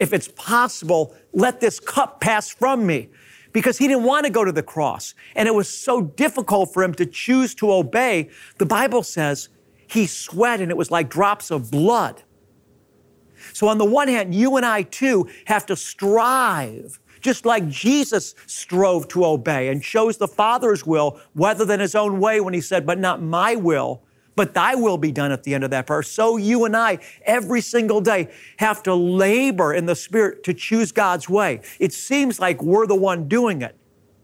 if 0.00 0.12
it's 0.12 0.28
possible, 0.28 1.14
let 1.32 1.60
this 1.60 1.78
cup 1.78 2.20
pass 2.20 2.48
from 2.48 2.86
me 2.86 3.10
because 3.52 3.78
he 3.78 3.86
didn't 3.86 4.04
want 4.04 4.26
to 4.26 4.32
go 4.32 4.44
to 4.44 4.52
the 4.52 4.62
cross. 4.62 5.14
And 5.36 5.46
it 5.46 5.54
was 5.54 5.68
so 5.68 6.02
difficult 6.02 6.72
for 6.72 6.82
him 6.82 6.94
to 6.94 7.06
choose 7.06 7.54
to 7.56 7.72
obey. 7.72 8.30
The 8.58 8.66
Bible 8.66 9.02
says 9.02 9.48
he 9.86 10.06
sweat 10.06 10.60
and 10.60 10.70
it 10.70 10.76
was 10.76 10.90
like 10.90 11.08
drops 11.08 11.50
of 11.50 11.70
blood. 11.70 12.22
So, 13.60 13.68
on 13.68 13.76
the 13.76 13.84
one 13.84 14.08
hand, 14.08 14.34
you 14.34 14.56
and 14.56 14.64
I 14.64 14.80
too 14.80 15.28
have 15.44 15.66
to 15.66 15.76
strive, 15.76 16.98
just 17.20 17.44
like 17.44 17.68
Jesus 17.68 18.34
strove 18.46 19.06
to 19.08 19.26
obey 19.26 19.68
and 19.68 19.82
chose 19.82 20.16
the 20.16 20.26
Father's 20.26 20.86
will 20.86 21.20
rather 21.34 21.66
than 21.66 21.78
his 21.78 21.94
own 21.94 22.20
way 22.20 22.40
when 22.40 22.54
he 22.54 22.62
said, 22.62 22.86
But 22.86 22.98
not 22.98 23.20
my 23.20 23.56
will, 23.56 24.02
but 24.34 24.54
thy 24.54 24.76
will 24.76 24.96
be 24.96 25.12
done 25.12 25.30
at 25.30 25.42
the 25.42 25.52
end 25.52 25.62
of 25.62 25.70
that 25.72 25.86
prayer. 25.86 26.02
So 26.02 26.38
you 26.38 26.64
and 26.64 26.74
I, 26.74 27.00
every 27.26 27.60
single 27.60 28.00
day, 28.00 28.32
have 28.56 28.82
to 28.84 28.94
labor 28.94 29.74
in 29.74 29.84
the 29.84 29.94
Spirit 29.94 30.42
to 30.44 30.54
choose 30.54 30.90
God's 30.90 31.28
way. 31.28 31.60
It 31.78 31.92
seems 31.92 32.40
like 32.40 32.62
we're 32.62 32.86
the 32.86 32.96
one 32.96 33.28
doing 33.28 33.60
it, 33.60 33.76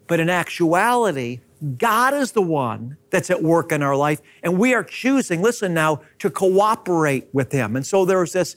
but 0.07 0.19
in 0.19 0.31
actuality, 0.31 1.41
God 1.77 2.15
is 2.15 2.33
the 2.33 2.41
one 2.41 2.97
that's 3.11 3.31
at 3.31 3.43
work 3.43 3.71
in 3.71 3.83
our 3.83 3.97
life, 3.97 4.23
and 4.43 4.59
we 4.59 4.73
are 4.73 4.83
choosing, 4.83 5.43
listen 5.43 5.75
now, 5.75 6.01
to 6.21 6.31
cooperate 6.31 7.29
with 7.35 7.53
Him. 7.53 7.77
And 7.77 7.87
so 7.87 8.07
there's 8.07 8.33
this 8.33 8.57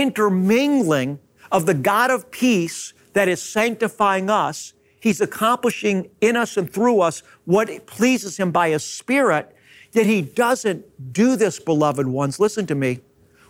intermingling 0.00 1.18
of 1.50 1.66
the 1.66 1.74
God 1.74 2.10
of 2.10 2.30
peace 2.30 2.92
that 3.12 3.28
is 3.28 3.42
sanctifying 3.42 4.28
us. 4.30 4.72
He's 5.00 5.20
accomplishing 5.20 6.10
in 6.20 6.36
us 6.36 6.56
and 6.56 6.70
through 6.70 7.00
us 7.00 7.22
what 7.44 7.86
pleases 7.86 8.36
Him 8.36 8.50
by 8.50 8.70
His 8.70 8.84
Spirit 8.84 9.56
Yet 9.96 10.04
He 10.04 10.20
doesn't 10.20 11.12
do 11.14 11.36
this, 11.36 11.58
beloved 11.58 12.06
ones, 12.06 12.38
listen 12.38 12.66
to 12.66 12.74
me, 12.74 13.00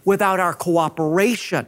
without 0.04 0.38
our 0.38 0.54
cooperation. 0.54 1.66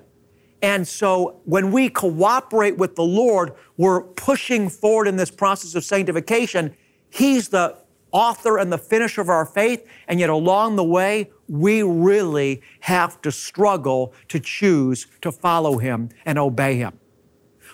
And 0.63 0.87
so 0.87 1.41
when 1.45 1.73
we 1.73 1.89
cooperate 1.89 2.79
with 2.79 2.95
the 2.95 3.03
Lord, 3.03 3.55
we're 3.77 4.03
pushing 4.03 4.69
forward 4.69 5.09
in 5.09 5.17
this 5.17 5.33
process 5.33 5.75
of 5.75 5.83
sanctification. 5.83 6.77
He's 7.11 7.49
the 7.49 7.77
author 8.13 8.59
and 8.59 8.73
the 8.73 8.79
finisher 8.79 9.21
of 9.21 9.29
our 9.29 9.45
faith, 9.45 9.87
and 10.07 10.21
yet 10.21 10.31
along 10.31 10.77
the 10.77 10.85
way, 10.85 11.31
we 11.49 11.83
really 11.83 12.63
have 12.81 13.21
to 13.23 13.33
struggle 13.33 14.13
to 14.29 14.41
choose 14.41 15.07
to 15.23 15.33
follow 15.33 15.79
Him 15.79 16.09
and 16.25 16.39
obey 16.39 16.77
Him. 16.77 16.99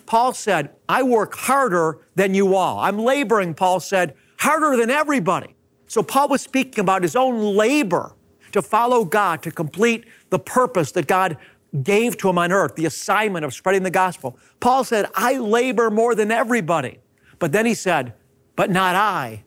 Paul 0.06 0.32
said, 0.34 0.70
I 0.88 1.02
work 1.02 1.34
harder 1.34 2.00
than 2.14 2.34
you 2.34 2.54
all. 2.54 2.78
I'm 2.78 2.98
laboring, 2.98 3.54
Paul 3.54 3.80
said, 3.80 4.14
harder 4.38 4.76
than 4.76 4.90
everybody. 4.90 5.54
So 5.86 6.02
Paul 6.02 6.28
was 6.28 6.42
speaking 6.42 6.80
about 6.80 7.02
his 7.02 7.16
own 7.16 7.56
labor 7.56 8.14
to 8.52 8.62
follow 8.62 9.04
God, 9.04 9.42
to 9.42 9.50
complete 9.50 10.04
the 10.30 10.38
purpose 10.38 10.92
that 10.92 11.06
God 11.06 11.36
gave 11.82 12.16
to 12.18 12.28
him 12.28 12.38
on 12.38 12.52
earth, 12.52 12.76
the 12.76 12.86
assignment 12.86 13.44
of 13.44 13.52
spreading 13.52 13.82
the 13.82 13.90
gospel. 13.90 14.38
Paul 14.60 14.84
said, 14.84 15.06
I 15.14 15.38
labor 15.38 15.90
more 15.90 16.14
than 16.14 16.30
everybody. 16.30 16.98
But 17.38 17.52
then 17.52 17.66
he 17.66 17.74
said, 17.74 18.14
but 18.56 18.70
not 18.70 18.94
I, 18.94 19.44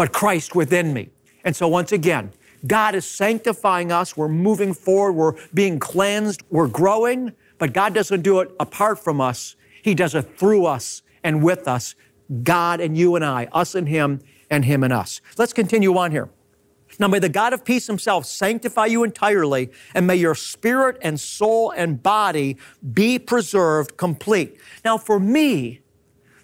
but 0.00 0.14
Christ 0.14 0.54
within 0.54 0.94
me. 0.94 1.10
And 1.44 1.54
so 1.54 1.68
once 1.68 1.92
again, 1.92 2.32
God 2.66 2.94
is 2.94 3.04
sanctifying 3.04 3.92
us. 3.92 4.16
We're 4.16 4.28
moving 4.28 4.72
forward. 4.72 5.12
We're 5.12 5.34
being 5.52 5.78
cleansed. 5.78 6.42
We're 6.48 6.68
growing. 6.68 7.34
But 7.58 7.74
God 7.74 7.92
doesn't 7.92 8.22
do 8.22 8.40
it 8.40 8.50
apart 8.58 8.98
from 8.98 9.20
us. 9.20 9.56
He 9.82 9.94
does 9.94 10.14
it 10.14 10.38
through 10.38 10.64
us 10.64 11.02
and 11.22 11.42
with 11.42 11.68
us. 11.68 11.96
God 12.42 12.80
and 12.80 12.96
you 12.96 13.14
and 13.14 13.22
I, 13.22 13.48
us 13.52 13.74
and 13.74 13.86
Him 13.86 14.22
and 14.48 14.64
Him 14.64 14.84
and 14.84 14.92
us. 14.94 15.20
Let's 15.36 15.52
continue 15.52 15.94
on 15.98 16.12
here. 16.12 16.30
Now 16.98 17.08
may 17.08 17.18
the 17.18 17.28
God 17.28 17.52
of 17.52 17.62
peace 17.62 17.86
himself 17.86 18.24
sanctify 18.24 18.86
you 18.86 19.04
entirely, 19.04 19.70
and 19.94 20.06
may 20.06 20.16
your 20.16 20.34
spirit 20.34 20.96
and 21.02 21.20
soul 21.20 21.72
and 21.72 22.02
body 22.02 22.56
be 22.94 23.18
preserved 23.18 23.98
complete. 23.98 24.56
Now 24.82 24.96
for 24.96 25.20
me, 25.20 25.82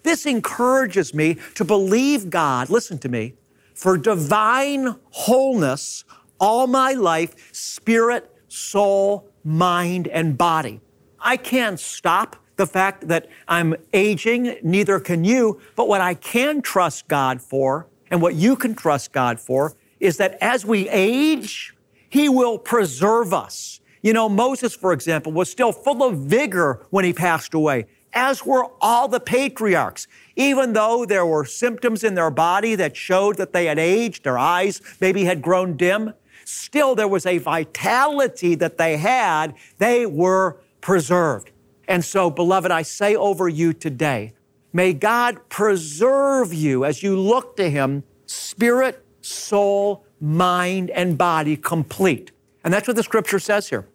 this 0.03 0.27
encourages 0.27 1.15
me 1.15 1.37
to 1.55 1.65
believe 1.65 2.29
God, 2.29 2.69
listen 2.69 2.99
to 2.99 3.09
me, 3.09 3.33
for 3.77 3.95
divine 3.95 4.95
wholeness 5.11 6.03
all 6.39 6.65
my 6.65 6.93
life, 6.93 7.53
spirit, 7.53 8.31
soul, 8.47 9.29
mind, 9.43 10.07
and 10.07 10.35
body. 10.37 10.81
I 11.19 11.37
can't 11.37 11.79
stop 11.79 12.35
the 12.55 12.65
fact 12.65 13.07
that 13.07 13.27
I'm 13.47 13.75
aging, 13.93 14.57
neither 14.63 14.99
can 14.99 15.23
you, 15.23 15.61
but 15.75 15.87
what 15.87 16.01
I 16.01 16.15
can 16.15 16.61
trust 16.63 17.07
God 17.07 17.39
for 17.39 17.87
and 18.09 18.19
what 18.19 18.33
you 18.33 18.55
can 18.55 18.73
trust 18.73 19.11
God 19.11 19.39
for 19.39 19.75
is 19.99 20.17
that 20.17 20.39
as 20.41 20.65
we 20.65 20.89
age, 20.89 21.75
He 22.09 22.29
will 22.29 22.57
preserve 22.57 23.31
us. 23.31 23.79
You 24.01 24.13
know, 24.13 24.27
Moses, 24.27 24.73
for 24.75 24.91
example, 24.91 25.31
was 25.31 25.51
still 25.51 25.71
full 25.71 26.03
of 26.03 26.17
vigor 26.17 26.85
when 26.89 27.05
he 27.05 27.13
passed 27.13 27.53
away, 27.53 27.85
as 28.13 28.45
were 28.45 28.67
all 28.81 29.07
the 29.07 29.19
patriarchs. 29.19 30.07
Even 30.35 30.73
though 30.73 31.05
there 31.05 31.25
were 31.25 31.45
symptoms 31.45 32.03
in 32.03 32.15
their 32.15 32.31
body 32.31 32.75
that 32.75 32.95
showed 32.95 33.37
that 33.37 33.53
they 33.53 33.65
had 33.65 33.79
aged, 33.79 34.23
their 34.23 34.37
eyes 34.37 34.81
maybe 34.99 35.25
had 35.25 35.41
grown 35.41 35.77
dim, 35.77 36.13
still 36.45 36.95
there 36.95 37.07
was 37.07 37.25
a 37.25 37.37
vitality 37.37 38.55
that 38.55 38.77
they 38.77 38.97
had. 38.97 39.53
They 39.77 40.05
were 40.05 40.57
preserved. 40.81 41.51
And 41.87 42.03
so, 42.03 42.29
beloved, 42.29 42.71
I 42.71 42.81
say 42.81 43.15
over 43.15 43.47
you 43.47 43.73
today, 43.73 44.33
may 44.73 44.93
God 44.93 45.49
preserve 45.49 46.53
you 46.53 46.85
as 46.85 47.01
you 47.01 47.17
look 47.17 47.55
to 47.57 47.69
Him, 47.69 48.03
spirit, 48.25 49.05
soul, 49.21 50.05
mind, 50.19 50.89
and 50.89 51.17
body 51.17 51.55
complete. 51.55 52.31
And 52.63 52.73
that's 52.73 52.87
what 52.87 52.97
the 52.97 53.03
scripture 53.03 53.39
says 53.39 53.69
here 53.69 53.87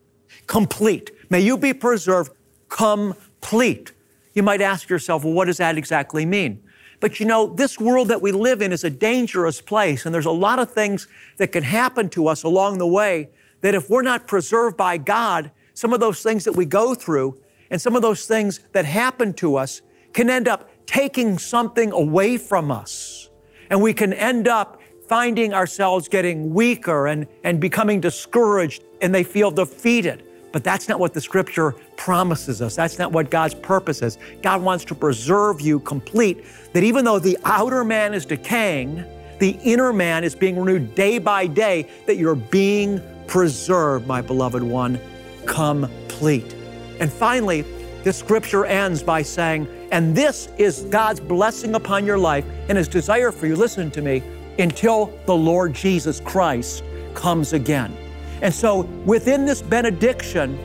complete. 0.46 1.10
May 1.30 1.40
you 1.40 1.56
be 1.56 1.72
preserved 1.72 2.32
complete. 2.68 3.92
You 4.34 4.42
might 4.42 4.60
ask 4.60 4.88
yourself, 4.88 5.24
well, 5.24 5.32
what 5.32 5.46
does 5.46 5.58
that 5.58 5.76
exactly 5.76 6.24
mean? 6.24 6.62
But 7.00 7.18
you 7.18 7.26
know, 7.26 7.52
this 7.52 7.80
world 7.80 8.08
that 8.08 8.22
we 8.22 8.30
live 8.32 8.62
in 8.62 8.72
is 8.72 8.84
a 8.84 8.90
dangerous 8.90 9.60
place, 9.60 10.06
and 10.06 10.14
there's 10.14 10.26
a 10.26 10.30
lot 10.30 10.58
of 10.58 10.70
things 10.70 11.08
that 11.38 11.48
can 11.48 11.64
happen 11.64 12.08
to 12.10 12.28
us 12.28 12.44
along 12.44 12.78
the 12.78 12.86
way 12.86 13.28
that 13.60 13.74
if 13.74 13.90
we're 13.90 14.02
not 14.02 14.26
preserved 14.26 14.76
by 14.76 14.98
God, 14.98 15.50
some 15.74 15.92
of 15.92 16.00
those 16.00 16.22
things 16.22 16.44
that 16.44 16.52
we 16.52 16.64
go 16.64 16.94
through 16.94 17.40
and 17.70 17.80
some 17.80 17.96
of 17.96 18.02
those 18.02 18.26
things 18.26 18.60
that 18.72 18.84
happen 18.84 19.32
to 19.34 19.56
us 19.56 19.82
can 20.12 20.28
end 20.28 20.46
up 20.46 20.70
taking 20.86 21.38
something 21.38 21.90
away 21.92 22.36
from 22.36 22.70
us. 22.70 23.30
And 23.70 23.80
we 23.80 23.94
can 23.94 24.12
end 24.12 24.46
up 24.46 24.80
finding 25.08 25.54
ourselves 25.54 26.08
getting 26.08 26.52
weaker 26.52 27.06
and, 27.06 27.26
and 27.44 27.60
becoming 27.60 28.00
discouraged 28.00 28.84
and 29.00 29.14
they 29.14 29.24
feel 29.24 29.50
defeated. 29.50 30.24
But 30.52 30.62
that's 30.62 30.88
not 30.88 31.00
what 31.00 31.14
the 31.14 31.20
scripture 31.20 31.72
promises 31.96 32.60
us. 32.60 32.76
That's 32.76 32.98
not 32.98 33.10
what 33.10 33.30
God's 33.30 33.54
purpose 33.54 34.02
is. 34.02 34.18
God 34.42 34.62
wants 34.62 34.84
to 34.86 34.94
preserve 34.94 35.60
you 35.60 35.80
complete, 35.80 36.44
that 36.74 36.84
even 36.84 37.04
though 37.04 37.18
the 37.18 37.38
outer 37.44 37.84
man 37.84 38.12
is 38.14 38.26
decaying, 38.26 39.04
the 39.38 39.58
inner 39.64 39.92
man 39.92 40.22
is 40.22 40.34
being 40.34 40.58
renewed 40.58 40.94
day 40.94 41.18
by 41.18 41.46
day, 41.46 41.88
that 42.06 42.16
you're 42.16 42.34
being 42.34 43.00
preserved, 43.26 44.06
my 44.06 44.20
beloved 44.20 44.62
one, 44.62 45.00
complete. 45.46 46.54
And 47.00 47.10
finally, 47.10 47.64
the 48.04 48.12
scripture 48.12 48.64
ends 48.66 49.02
by 49.02 49.22
saying, 49.22 49.66
and 49.90 50.14
this 50.14 50.48
is 50.58 50.82
God's 50.82 51.20
blessing 51.20 51.74
upon 51.74 52.04
your 52.04 52.18
life 52.18 52.44
and 52.68 52.76
his 52.76 52.88
desire 52.88 53.32
for 53.32 53.46
you. 53.46 53.56
Listen 53.56 53.90
to 53.92 54.02
me 54.02 54.22
until 54.58 55.06
the 55.26 55.34
Lord 55.34 55.72
Jesus 55.72 56.20
Christ 56.20 56.84
comes 57.14 57.52
again. 57.52 57.96
And 58.42 58.52
so 58.52 58.80
within 59.06 59.46
this 59.46 59.62
benediction 59.62 60.58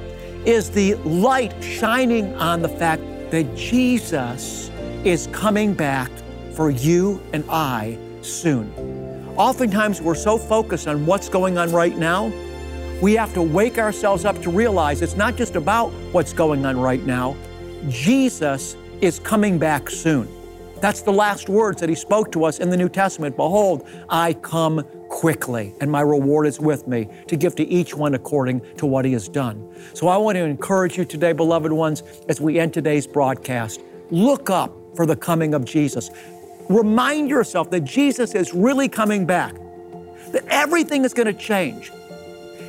is 0.46 0.72
the 0.72 0.96
light 0.96 1.54
shining 1.64 2.36
on 2.36 2.62
the 2.62 2.70
fact 2.70 3.04
that 3.32 3.56
Jesus 3.56 4.70
is 5.04 5.28
coming 5.32 5.74
back 5.74 6.12
for 6.54 6.72
you 6.72 7.22
and 7.34 7.46
I 7.50 7.98
soon. 8.24 8.74
Oftentimes 9.38 10.02
we're 10.02 10.16
so 10.16 10.40
focused 10.40 10.88
on 10.88 11.06
what's 11.06 11.30
going 11.30 11.60
on 11.60 11.72
right 11.72 11.96
now, 11.96 12.32
we 13.00 13.14
have 13.14 13.32
to 13.36 13.44
wake 13.44 13.78
ourselves 13.78 14.26
up 14.26 14.42
to 14.42 14.50
realize 14.50 15.04
it's 15.04 15.16
not 15.16 15.36
just 15.36 15.56
about 15.56 15.90
what's 16.12 16.34
going 16.34 16.66
on 16.66 16.80
right 16.80 17.06
now. 17.06 17.36
Jesus 17.90 18.76
is 19.02 19.20
coming 19.20 19.60
back 19.60 19.92
soon. 19.92 20.28
That's 20.80 21.02
the 21.02 21.12
last 21.12 21.50
words 21.50 21.82
that 21.82 21.90
he 21.90 21.96
spoke 21.96 22.32
to 22.34 22.46
us 22.46 22.60
in 22.60 22.70
the 22.70 22.78
New 22.78 22.90
Testament. 22.90 23.36
Behold, 23.36 23.88
I 24.10 24.34
come 24.34 24.84
quickly, 25.10 25.74
and 25.82 25.92
my 25.92 26.02
reward 26.02 26.46
is 26.46 26.60
with 26.60 26.88
me 26.88 27.10
to 27.28 27.36
give 27.36 27.56
to 27.56 27.64
each 27.68 27.96
one 27.96 28.14
according 28.14 28.62
to 28.76 28.86
what 28.86 29.04
he 29.04 29.14
has 29.14 29.28
done. 29.28 29.74
So 29.94 30.08
I 30.08 30.18
want 30.18 30.36
to 30.36 30.44
encourage 30.44 30.96
you 30.96 31.04
today, 31.04 31.34
beloved 31.34 31.72
ones, 31.72 32.04
as 32.30 32.40
we 32.40 32.60
end 32.60 32.74
today's 32.76 33.08
broadcast, 33.08 33.82
look 34.12 34.52
up 34.52 34.72
for 34.96 35.08
the 35.08 35.16
coming 35.16 35.56
of 35.56 35.66
Jesus. 35.66 36.12
Remind 36.70 37.30
yourself 37.30 37.72
that 37.72 37.82
Jesus 37.82 38.36
is 38.36 38.54
really 38.54 38.88
coming 38.88 39.26
back, 39.26 39.56
that 40.32 40.44
everything 40.48 41.06
is 41.06 41.14
going 41.14 41.28
to 41.28 41.34
change. 41.34 41.92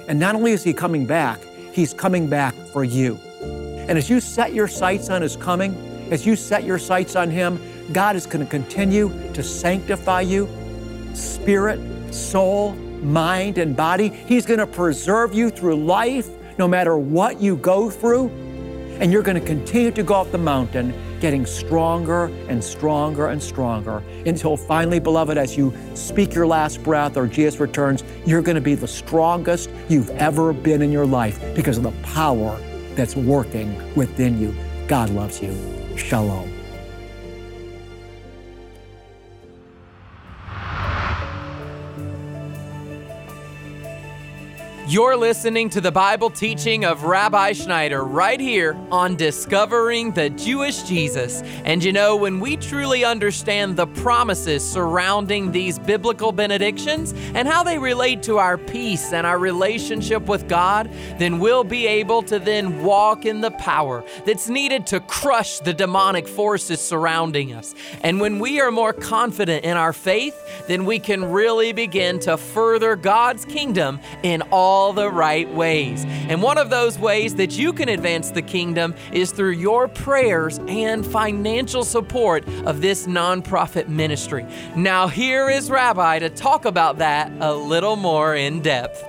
And 0.09 0.19
not 0.19 0.35
only 0.35 0.53
is 0.53 0.65
he 0.65 0.73
coming 0.73 1.05
back, 1.05 1.41
he's 1.73 1.93
coming 1.93 2.27
back 2.27 2.55
for 2.73 2.85
you. 2.85 3.17
And 3.43 3.99
as 3.99 4.09
you 4.09 4.21
set 4.21 4.55
your 4.55 4.69
sights 4.69 5.11
on 5.11 5.21
his 5.21 5.37
coming, 5.37 5.75
as 6.11 6.25
you 6.25 6.37
set 6.37 6.65
your 6.65 6.79
sights 6.79 7.15
on 7.17 7.31
him, 7.31 7.61
God 7.93 8.17
is 8.17 8.27
going 8.27 8.45
to 8.45 8.51
continue 8.51 9.11
to 9.33 9.43
sanctify 9.43 10.23
you, 10.23 10.49
spirit, 11.15 11.81
soul, 12.13 12.73
mind, 13.03 13.59
and 13.59 13.77
body. 13.77 14.09
He's 14.09 14.45
going 14.45 14.61
to 14.61 14.67
preserve 14.67 15.35
you 15.35 15.51
through 15.51 15.77
life, 15.77 16.29
no 16.59 16.69
matter 16.69 16.97
what 16.99 17.41
you 17.41 17.57
go 17.57 17.89
through. 17.89 18.29
And 19.01 19.13
you're 19.13 19.23
going 19.23 19.41
to 19.41 19.47
continue 19.47 19.93
to 19.93 20.03
go 20.03 20.15
up 20.15 20.33
the 20.33 20.39
mountain, 20.39 20.93
getting 21.21 21.47
stronger 21.47 22.27
and 22.49 22.63
stronger 22.63 23.29
and 23.29 23.41
stronger 23.41 24.03
until 24.27 24.57
finally, 24.57 24.99
beloved, 24.99 25.39
as 25.39 25.57
you 25.57 25.73
speak 25.95 26.35
your 26.35 26.47
last 26.47 26.83
breath 26.83 27.17
or 27.17 27.27
Jesus 27.27 27.61
returns, 27.61 28.03
you're 28.27 28.43
going 28.43 28.57
to 28.57 28.61
be 28.61 28.75
the 28.75 28.89
strongest 28.89 29.71
you've 29.89 30.11
ever 30.11 30.53
been 30.53 30.83
in 30.83 30.91
your 30.91 31.07
life 31.07 31.41
because 31.55 31.77
of 31.77 31.85
the 31.85 31.93
power 32.03 32.59
that's 32.97 33.15
working 33.15 33.95
within 33.95 34.41
you. 34.41 34.55
God 34.89 35.11
loves 35.11 35.41
you. 35.41 35.57
Shalom. 35.97 36.58
You're 44.89 45.19
listening 45.19 45.69
to 45.71 45.83
the 45.83 45.93
Bible 45.93 46.31
teaching 46.31 46.87
of 46.87 47.05
Rabbi 47.05 47.53
Schneider 47.53 48.03
right 48.03 48.41
here 48.41 48.75
on 48.91 49.17
Discovering 49.17 50.13
the 50.13 50.31
Jewish 50.31 50.83
Jesus. 50.85 51.43
And 51.67 51.85
you 51.85 51.93
know, 51.93 52.17
when 52.17 52.41
we 52.41 52.57
truly 52.57 53.05
understand 53.05 53.77
the 53.77 53.87
promises 53.87 54.67
surrounding 54.67 55.53
these 55.53 55.79
biblical 55.79 56.33
benedictions 56.33 57.13
and 57.35 57.47
how 57.47 57.63
they 57.63 57.79
relate 57.79 58.23
to 58.23 58.39
our 58.39 58.57
peace 58.57 59.13
and 59.13 59.27
our 59.27 59.39
relationship 59.39 60.23
with 60.23 60.49
God, 60.49 60.91
then 61.19 61.39
we'll 61.39 61.65
be 61.65 61.87
able 61.87 62.23
to 62.23 62.39
then 62.39 62.83
walk 62.83 63.27
in 63.27 63.43
the 63.43 63.51
power 63.51 64.03
that's 64.25 64.49
needed 64.49 64.87
to 64.87 65.01
crush 65.01 65.59
the 65.59 65.75
demonic 65.75 66.27
forces 66.27 66.81
surrounding 66.81 67.53
us. 67.53 67.75
And 68.01 68.23
when 68.23 68.39
we 68.39 68.59
are 68.59 68.71
more 68.71 68.95
confident 68.95 69.67
in 69.67 69.77
our 69.77 69.93
faith, 69.93 70.35
then 70.67 70.87
we 70.87 70.99
can 70.99 71.31
really 71.31 71.75
begin 71.75 72.21
to 72.21 72.39
further 72.39 72.97
God's 72.97 73.45
kingdom 73.45 74.01
in 74.23 74.41
all 74.51 74.78
all 74.79 74.93
the 74.93 75.11
right 75.11 75.53
ways. 75.55 76.05
And 76.29 76.41
one 76.41 76.57
of 76.57 76.71
those 76.71 77.01
ways 77.01 77.35
that 77.35 77.59
you 77.59 77.73
can 77.73 77.89
advance 77.89 78.31
the 78.31 78.43
kingdom 78.43 78.95
is 79.13 79.33
through 79.33 79.57
your 79.69 79.89
prayers 79.89 80.61
and 80.69 81.05
financial 81.05 81.83
support 81.83 82.47
of 82.65 82.81
this 82.81 83.09
nonprofit 83.09 83.89
ministry. 83.89 84.47
Now, 84.77 85.09
here 85.09 85.51
is 85.51 85.69
Rabbi 85.69 86.21
to 86.21 86.31
talk 86.31 86.65
about 86.65 86.99
that 86.99 87.33
a 87.41 87.53
little 87.53 87.97
more 87.97 88.37
in 88.37 88.63
depth. 88.63 89.05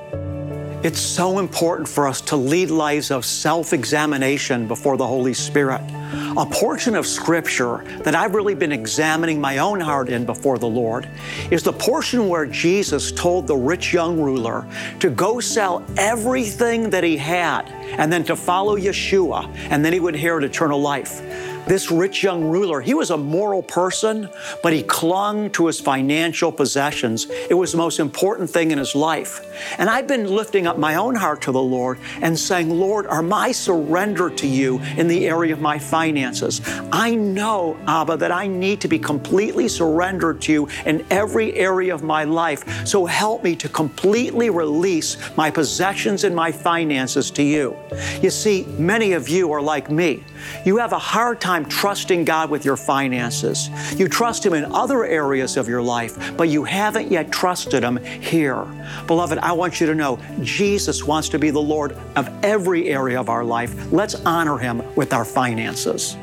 It's 0.83 0.99
so 0.99 1.37
important 1.37 1.87
for 1.87 2.07
us 2.07 2.19
to 2.21 2.35
lead 2.35 2.71
lives 2.71 3.11
of 3.11 3.23
self 3.23 3.71
examination 3.71 4.67
before 4.67 4.97
the 4.97 5.05
Holy 5.05 5.35
Spirit. 5.35 5.81
A 6.11 6.45
portion 6.45 6.95
of 6.95 7.05
Scripture 7.05 7.83
that 8.03 8.15
I've 8.15 8.33
really 8.33 8.55
been 8.55 8.71
examining 8.71 9.39
my 9.39 9.59
own 9.59 9.79
heart 9.79 10.09
in 10.09 10.25
before 10.25 10.57
the 10.57 10.67
Lord 10.67 11.07
is 11.51 11.61
the 11.61 11.73
portion 11.73 12.27
where 12.27 12.47
Jesus 12.47 13.11
told 13.11 13.45
the 13.45 13.55
rich 13.55 13.93
young 13.93 14.19
ruler 14.19 14.65
to 15.01 15.11
go 15.11 15.39
sell 15.39 15.85
everything 15.97 16.89
that 16.89 17.03
he 17.03 17.15
had 17.15 17.69
and 17.99 18.11
then 18.11 18.23
to 18.23 18.35
follow 18.35 18.75
Yeshua, 18.75 19.53
and 19.69 19.85
then 19.85 19.93
he 19.93 19.99
would 19.99 20.15
inherit 20.15 20.43
eternal 20.43 20.81
life. 20.81 21.21
This 21.67 21.91
rich 21.91 22.23
young 22.23 22.45
ruler, 22.45 22.81
he 22.81 22.93
was 22.93 23.11
a 23.11 23.17
moral 23.17 23.61
person, 23.61 24.27
but 24.63 24.73
he 24.73 24.81
clung 24.81 25.51
to 25.51 25.67
his 25.67 25.79
financial 25.79 26.51
possessions. 26.51 27.27
It 27.49 27.53
was 27.53 27.71
the 27.71 27.77
most 27.77 27.99
important 27.99 28.49
thing 28.49 28.71
in 28.71 28.79
his 28.79 28.95
life. 28.95 29.45
And 29.77 29.89
I've 29.89 30.07
been 30.07 30.25
lifting 30.27 30.65
up 30.65 30.79
my 30.79 30.95
own 30.95 31.13
heart 31.15 31.43
to 31.43 31.51
the 31.51 31.61
Lord 31.61 31.99
and 32.21 32.37
saying, 32.37 32.69
Lord, 32.71 33.05
are 33.05 33.21
my 33.21 33.51
surrender 33.51 34.29
to 34.31 34.47
you 34.47 34.79
in 34.97 35.07
the 35.07 35.27
area 35.27 35.53
of 35.53 35.61
my 35.61 35.77
finances? 35.77 36.61
I 36.91 37.13
know, 37.13 37.77
Abba, 37.87 38.17
that 38.17 38.31
I 38.31 38.47
need 38.47 38.81
to 38.81 38.87
be 38.87 38.97
completely 38.97 39.67
surrendered 39.67 40.41
to 40.41 40.51
you 40.51 40.69
in 40.85 41.05
every 41.11 41.53
area 41.53 41.93
of 41.93 42.01
my 42.01 42.23
life. 42.23 42.87
So 42.87 43.05
help 43.05 43.43
me 43.43 43.55
to 43.57 43.69
completely 43.69 44.49
release 44.49 45.17
my 45.37 45.51
possessions 45.51 46.23
and 46.23 46.35
my 46.35 46.51
finances 46.51 47.29
to 47.31 47.43
you. 47.43 47.77
You 48.21 48.29
see, 48.29 48.65
many 48.77 49.13
of 49.13 49.29
you 49.29 49.51
are 49.51 49.61
like 49.61 49.91
me. 49.91 50.23
You 50.65 50.77
have 50.77 50.93
a 50.93 50.99
hard 50.99 51.39
time 51.39 51.48
trusting 51.65 52.25
God 52.25 52.49
with 52.49 52.65
your 52.65 52.77
finances. 52.77 53.69
You 53.97 54.07
trust 54.07 54.45
Him 54.45 54.53
in 54.53 54.65
other 54.65 55.05
areas 55.05 55.57
of 55.57 55.67
your 55.67 55.81
life, 55.81 56.35
but 56.37 56.49
you 56.49 56.63
haven't 56.63 57.11
yet 57.11 57.31
trusted 57.31 57.83
Him 57.83 57.97
here. 57.97 58.65
Beloved, 59.07 59.39
I 59.39 59.51
want 59.51 59.81
you 59.81 59.87
to 59.87 59.95
know 59.95 60.19
Jesus 60.41 61.03
wants 61.03 61.29
to 61.29 61.39
be 61.39 61.49
the 61.49 61.61
Lord 61.61 61.93
of 62.15 62.29
every 62.43 62.89
area 62.89 63.19
of 63.19 63.29
our 63.29 63.43
life. 63.43 63.91
Let's 63.91 64.15
honor 64.25 64.57
Him 64.57 64.83
with 64.95 65.13
our 65.13 65.25
finances. 65.25 66.15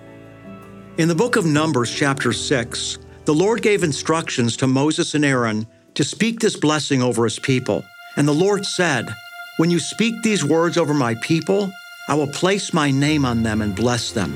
In 0.97 1.07
the 1.07 1.15
book 1.15 1.35
of 1.35 1.45
Numbers, 1.45 1.93
chapter 1.93 2.33
6, 2.33 2.97
the 3.25 3.33
Lord 3.33 3.61
gave 3.61 3.83
instructions 3.83 4.57
to 4.57 4.67
Moses 4.67 5.13
and 5.13 5.23
Aaron 5.23 5.67
to 5.93 6.03
speak 6.03 6.39
this 6.39 6.55
blessing 6.55 7.01
over 7.01 7.23
his 7.23 7.39
people. 7.39 7.83
And 8.15 8.27
the 8.27 8.33
Lord 8.33 8.65
said, 8.65 9.13
When 9.57 9.69
you 9.69 9.79
speak 9.79 10.21
these 10.23 10.43
words 10.43 10.77
over 10.77 10.93
my 10.93 11.15
people, 11.15 11.71
I 12.07 12.15
will 12.15 12.27
place 12.27 12.73
my 12.73 12.89
name 12.89 13.25
on 13.25 13.43
them 13.43 13.61
and 13.61 13.75
bless 13.75 14.11
them. 14.11 14.33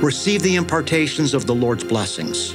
Receive 0.00 0.42
the 0.42 0.56
impartations 0.56 1.34
of 1.34 1.46
the 1.46 1.54
Lord's 1.54 1.84
blessings. 1.84 2.54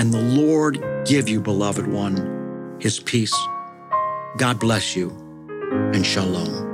and 0.00 0.12
the 0.14 0.18
Lord 0.18 0.82
give 1.04 1.28
you, 1.28 1.42
beloved 1.42 1.86
one, 1.86 2.78
his 2.80 2.98
peace. 2.98 3.38
God 4.38 4.58
bless 4.58 4.96
you, 4.96 5.10
and 5.92 6.06
shalom. 6.06 6.68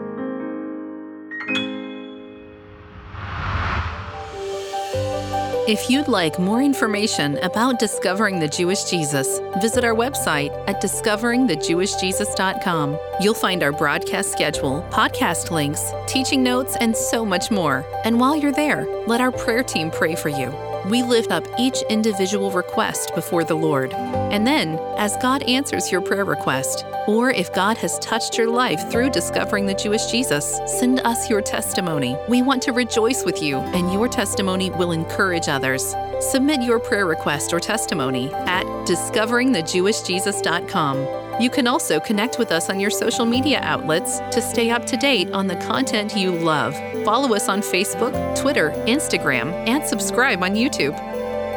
If 5.67 5.91
you'd 5.91 6.07
like 6.07 6.39
more 6.39 6.63
information 6.63 7.39
about 7.39 7.81
discovering 7.81 8.39
the 8.39 8.47
Jewish 8.47 8.85
Jesus, 8.85 9.41
visit 9.61 9.83
our 9.83 9.97
website 9.97 10.53
at 10.69 10.81
discoveringthejewishjesus.com. 10.81 12.99
You'll 13.21 13.35
find 13.35 13.65
our 13.65 13.73
broadcast 13.73 14.31
schedule, 14.31 14.87
podcast 14.93 15.51
links, 15.51 15.83
teaching 16.07 16.45
notes, 16.45 16.77
and 16.81 16.97
so 16.97 17.25
much 17.25 17.51
more. 17.51 17.85
And 18.05 18.21
while 18.21 18.37
you're 18.37 18.53
there, 18.53 18.87
let 19.09 19.21
our 19.21 19.33
prayer 19.33 19.65
team 19.65 19.91
pray 19.91 20.15
for 20.15 20.29
you. 20.29 20.55
We 20.87 21.03
lift 21.03 21.33
up 21.33 21.45
each 21.59 21.83
individual 21.91 22.53
request 22.53 23.13
before 23.15 23.43
the 23.43 23.57
Lord. 23.57 23.93
And 23.93 24.47
then, 24.47 24.79
as 24.97 25.17
God 25.17 25.43
answers 25.43 25.91
your 25.91 26.01
prayer 26.01 26.25
request, 26.25 26.85
or 27.09 27.31
if 27.31 27.53
God 27.53 27.77
has 27.79 27.99
touched 27.99 28.39
your 28.39 28.49
life 28.49 28.89
through 28.91 29.11
discovering 29.11 29.67
the 29.67 29.75
Jewish 29.75 30.07
Jesus, 30.07 30.61
send 30.67 31.01
us 31.01 31.29
your 31.29 31.43
testimony. 31.43 32.17
We 32.29 32.43
want 32.43 32.63
to 32.63 32.71
rejoice 32.73 33.25
with 33.25 33.43
you, 33.43 33.59
and 33.59 33.93
your 33.93 34.07
testimony 34.09 34.71
will 34.71 34.93
encourage 34.93 35.49
others. 35.49 35.97
Submit 36.21 36.63
your 36.63 36.79
prayer 36.79 37.07
request 37.07 37.53
or 37.53 37.59
testimony 37.59 38.33
at 38.33 38.65
discoveringthejewishjesus.com. 38.87 41.26
You 41.39 41.51
can 41.51 41.67
also 41.67 42.01
connect 42.01 42.39
with 42.39 42.51
us 42.51 42.71
on 42.71 42.81
your 42.81 42.89
social 42.89 43.27
media 43.27 43.61
outlets 43.63 44.21
to 44.35 44.41
stay 44.41 44.71
up 44.71 44.87
to 44.87 44.97
date 44.97 45.31
on 45.33 45.47
the 45.47 45.57
content 45.57 46.17
you 46.17 46.33
love. 46.33 46.75
Follow 47.05 47.35
us 47.35 47.51
on 47.51 47.61
Facebook, 47.61 48.13
Twitter, 48.35 48.71
Instagram, 48.87 49.53
and 49.69 49.85
subscribe 49.85 50.43
on 50.43 50.55
YouTube. 50.55 50.97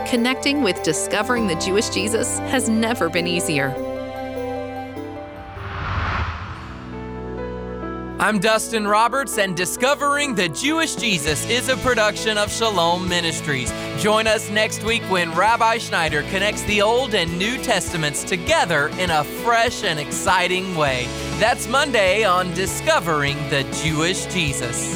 Connecting 0.10 0.64
with 0.64 0.84
Discovering 0.84 1.48
the 1.48 1.56
Jewish 1.56 1.90
Jesus 1.90 2.40
has 2.40 2.68
never 2.68 3.10
been 3.10 3.26
easier. 3.26 3.89
I'm 8.22 8.40
Dustin 8.40 8.86
Roberts, 8.86 9.38
and 9.38 9.56
Discovering 9.56 10.36
the 10.36 10.50
Jewish 10.50 10.96
Jesus 10.96 11.50
is 11.50 11.70
a 11.70 11.78
production 11.78 12.38
of 12.38 12.52
Shalom 12.52 13.08
Ministries. 13.08 13.72
Join 14.04 14.28
us 14.28 14.50
next 14.50 14.84
week 14.84 15.02
when 15.04 15.34
Rabbi 15.34 15.78
Schneider 15.78 16.24
connects 16.24 16.64
the 16.64 16.82
Old 16.82 17.16
and 17.16 17.40
New 17.40 17.58
Testaments 17.64 18.26
together 18.26 18.90
in 19.00 19.10
a 19.10 19.24
fresh 19.24 19.86
and 19.86 19.98
exciting 19.98 20.76
way. 20.76 21.06
That's 21.40 21.70
Monday 21.70 22.26
on 22.26 22.54
Discovering 22.54 23.38
the 23.50 23.64
Jewish 23.82 24.26
Jesus. 24.26 24.94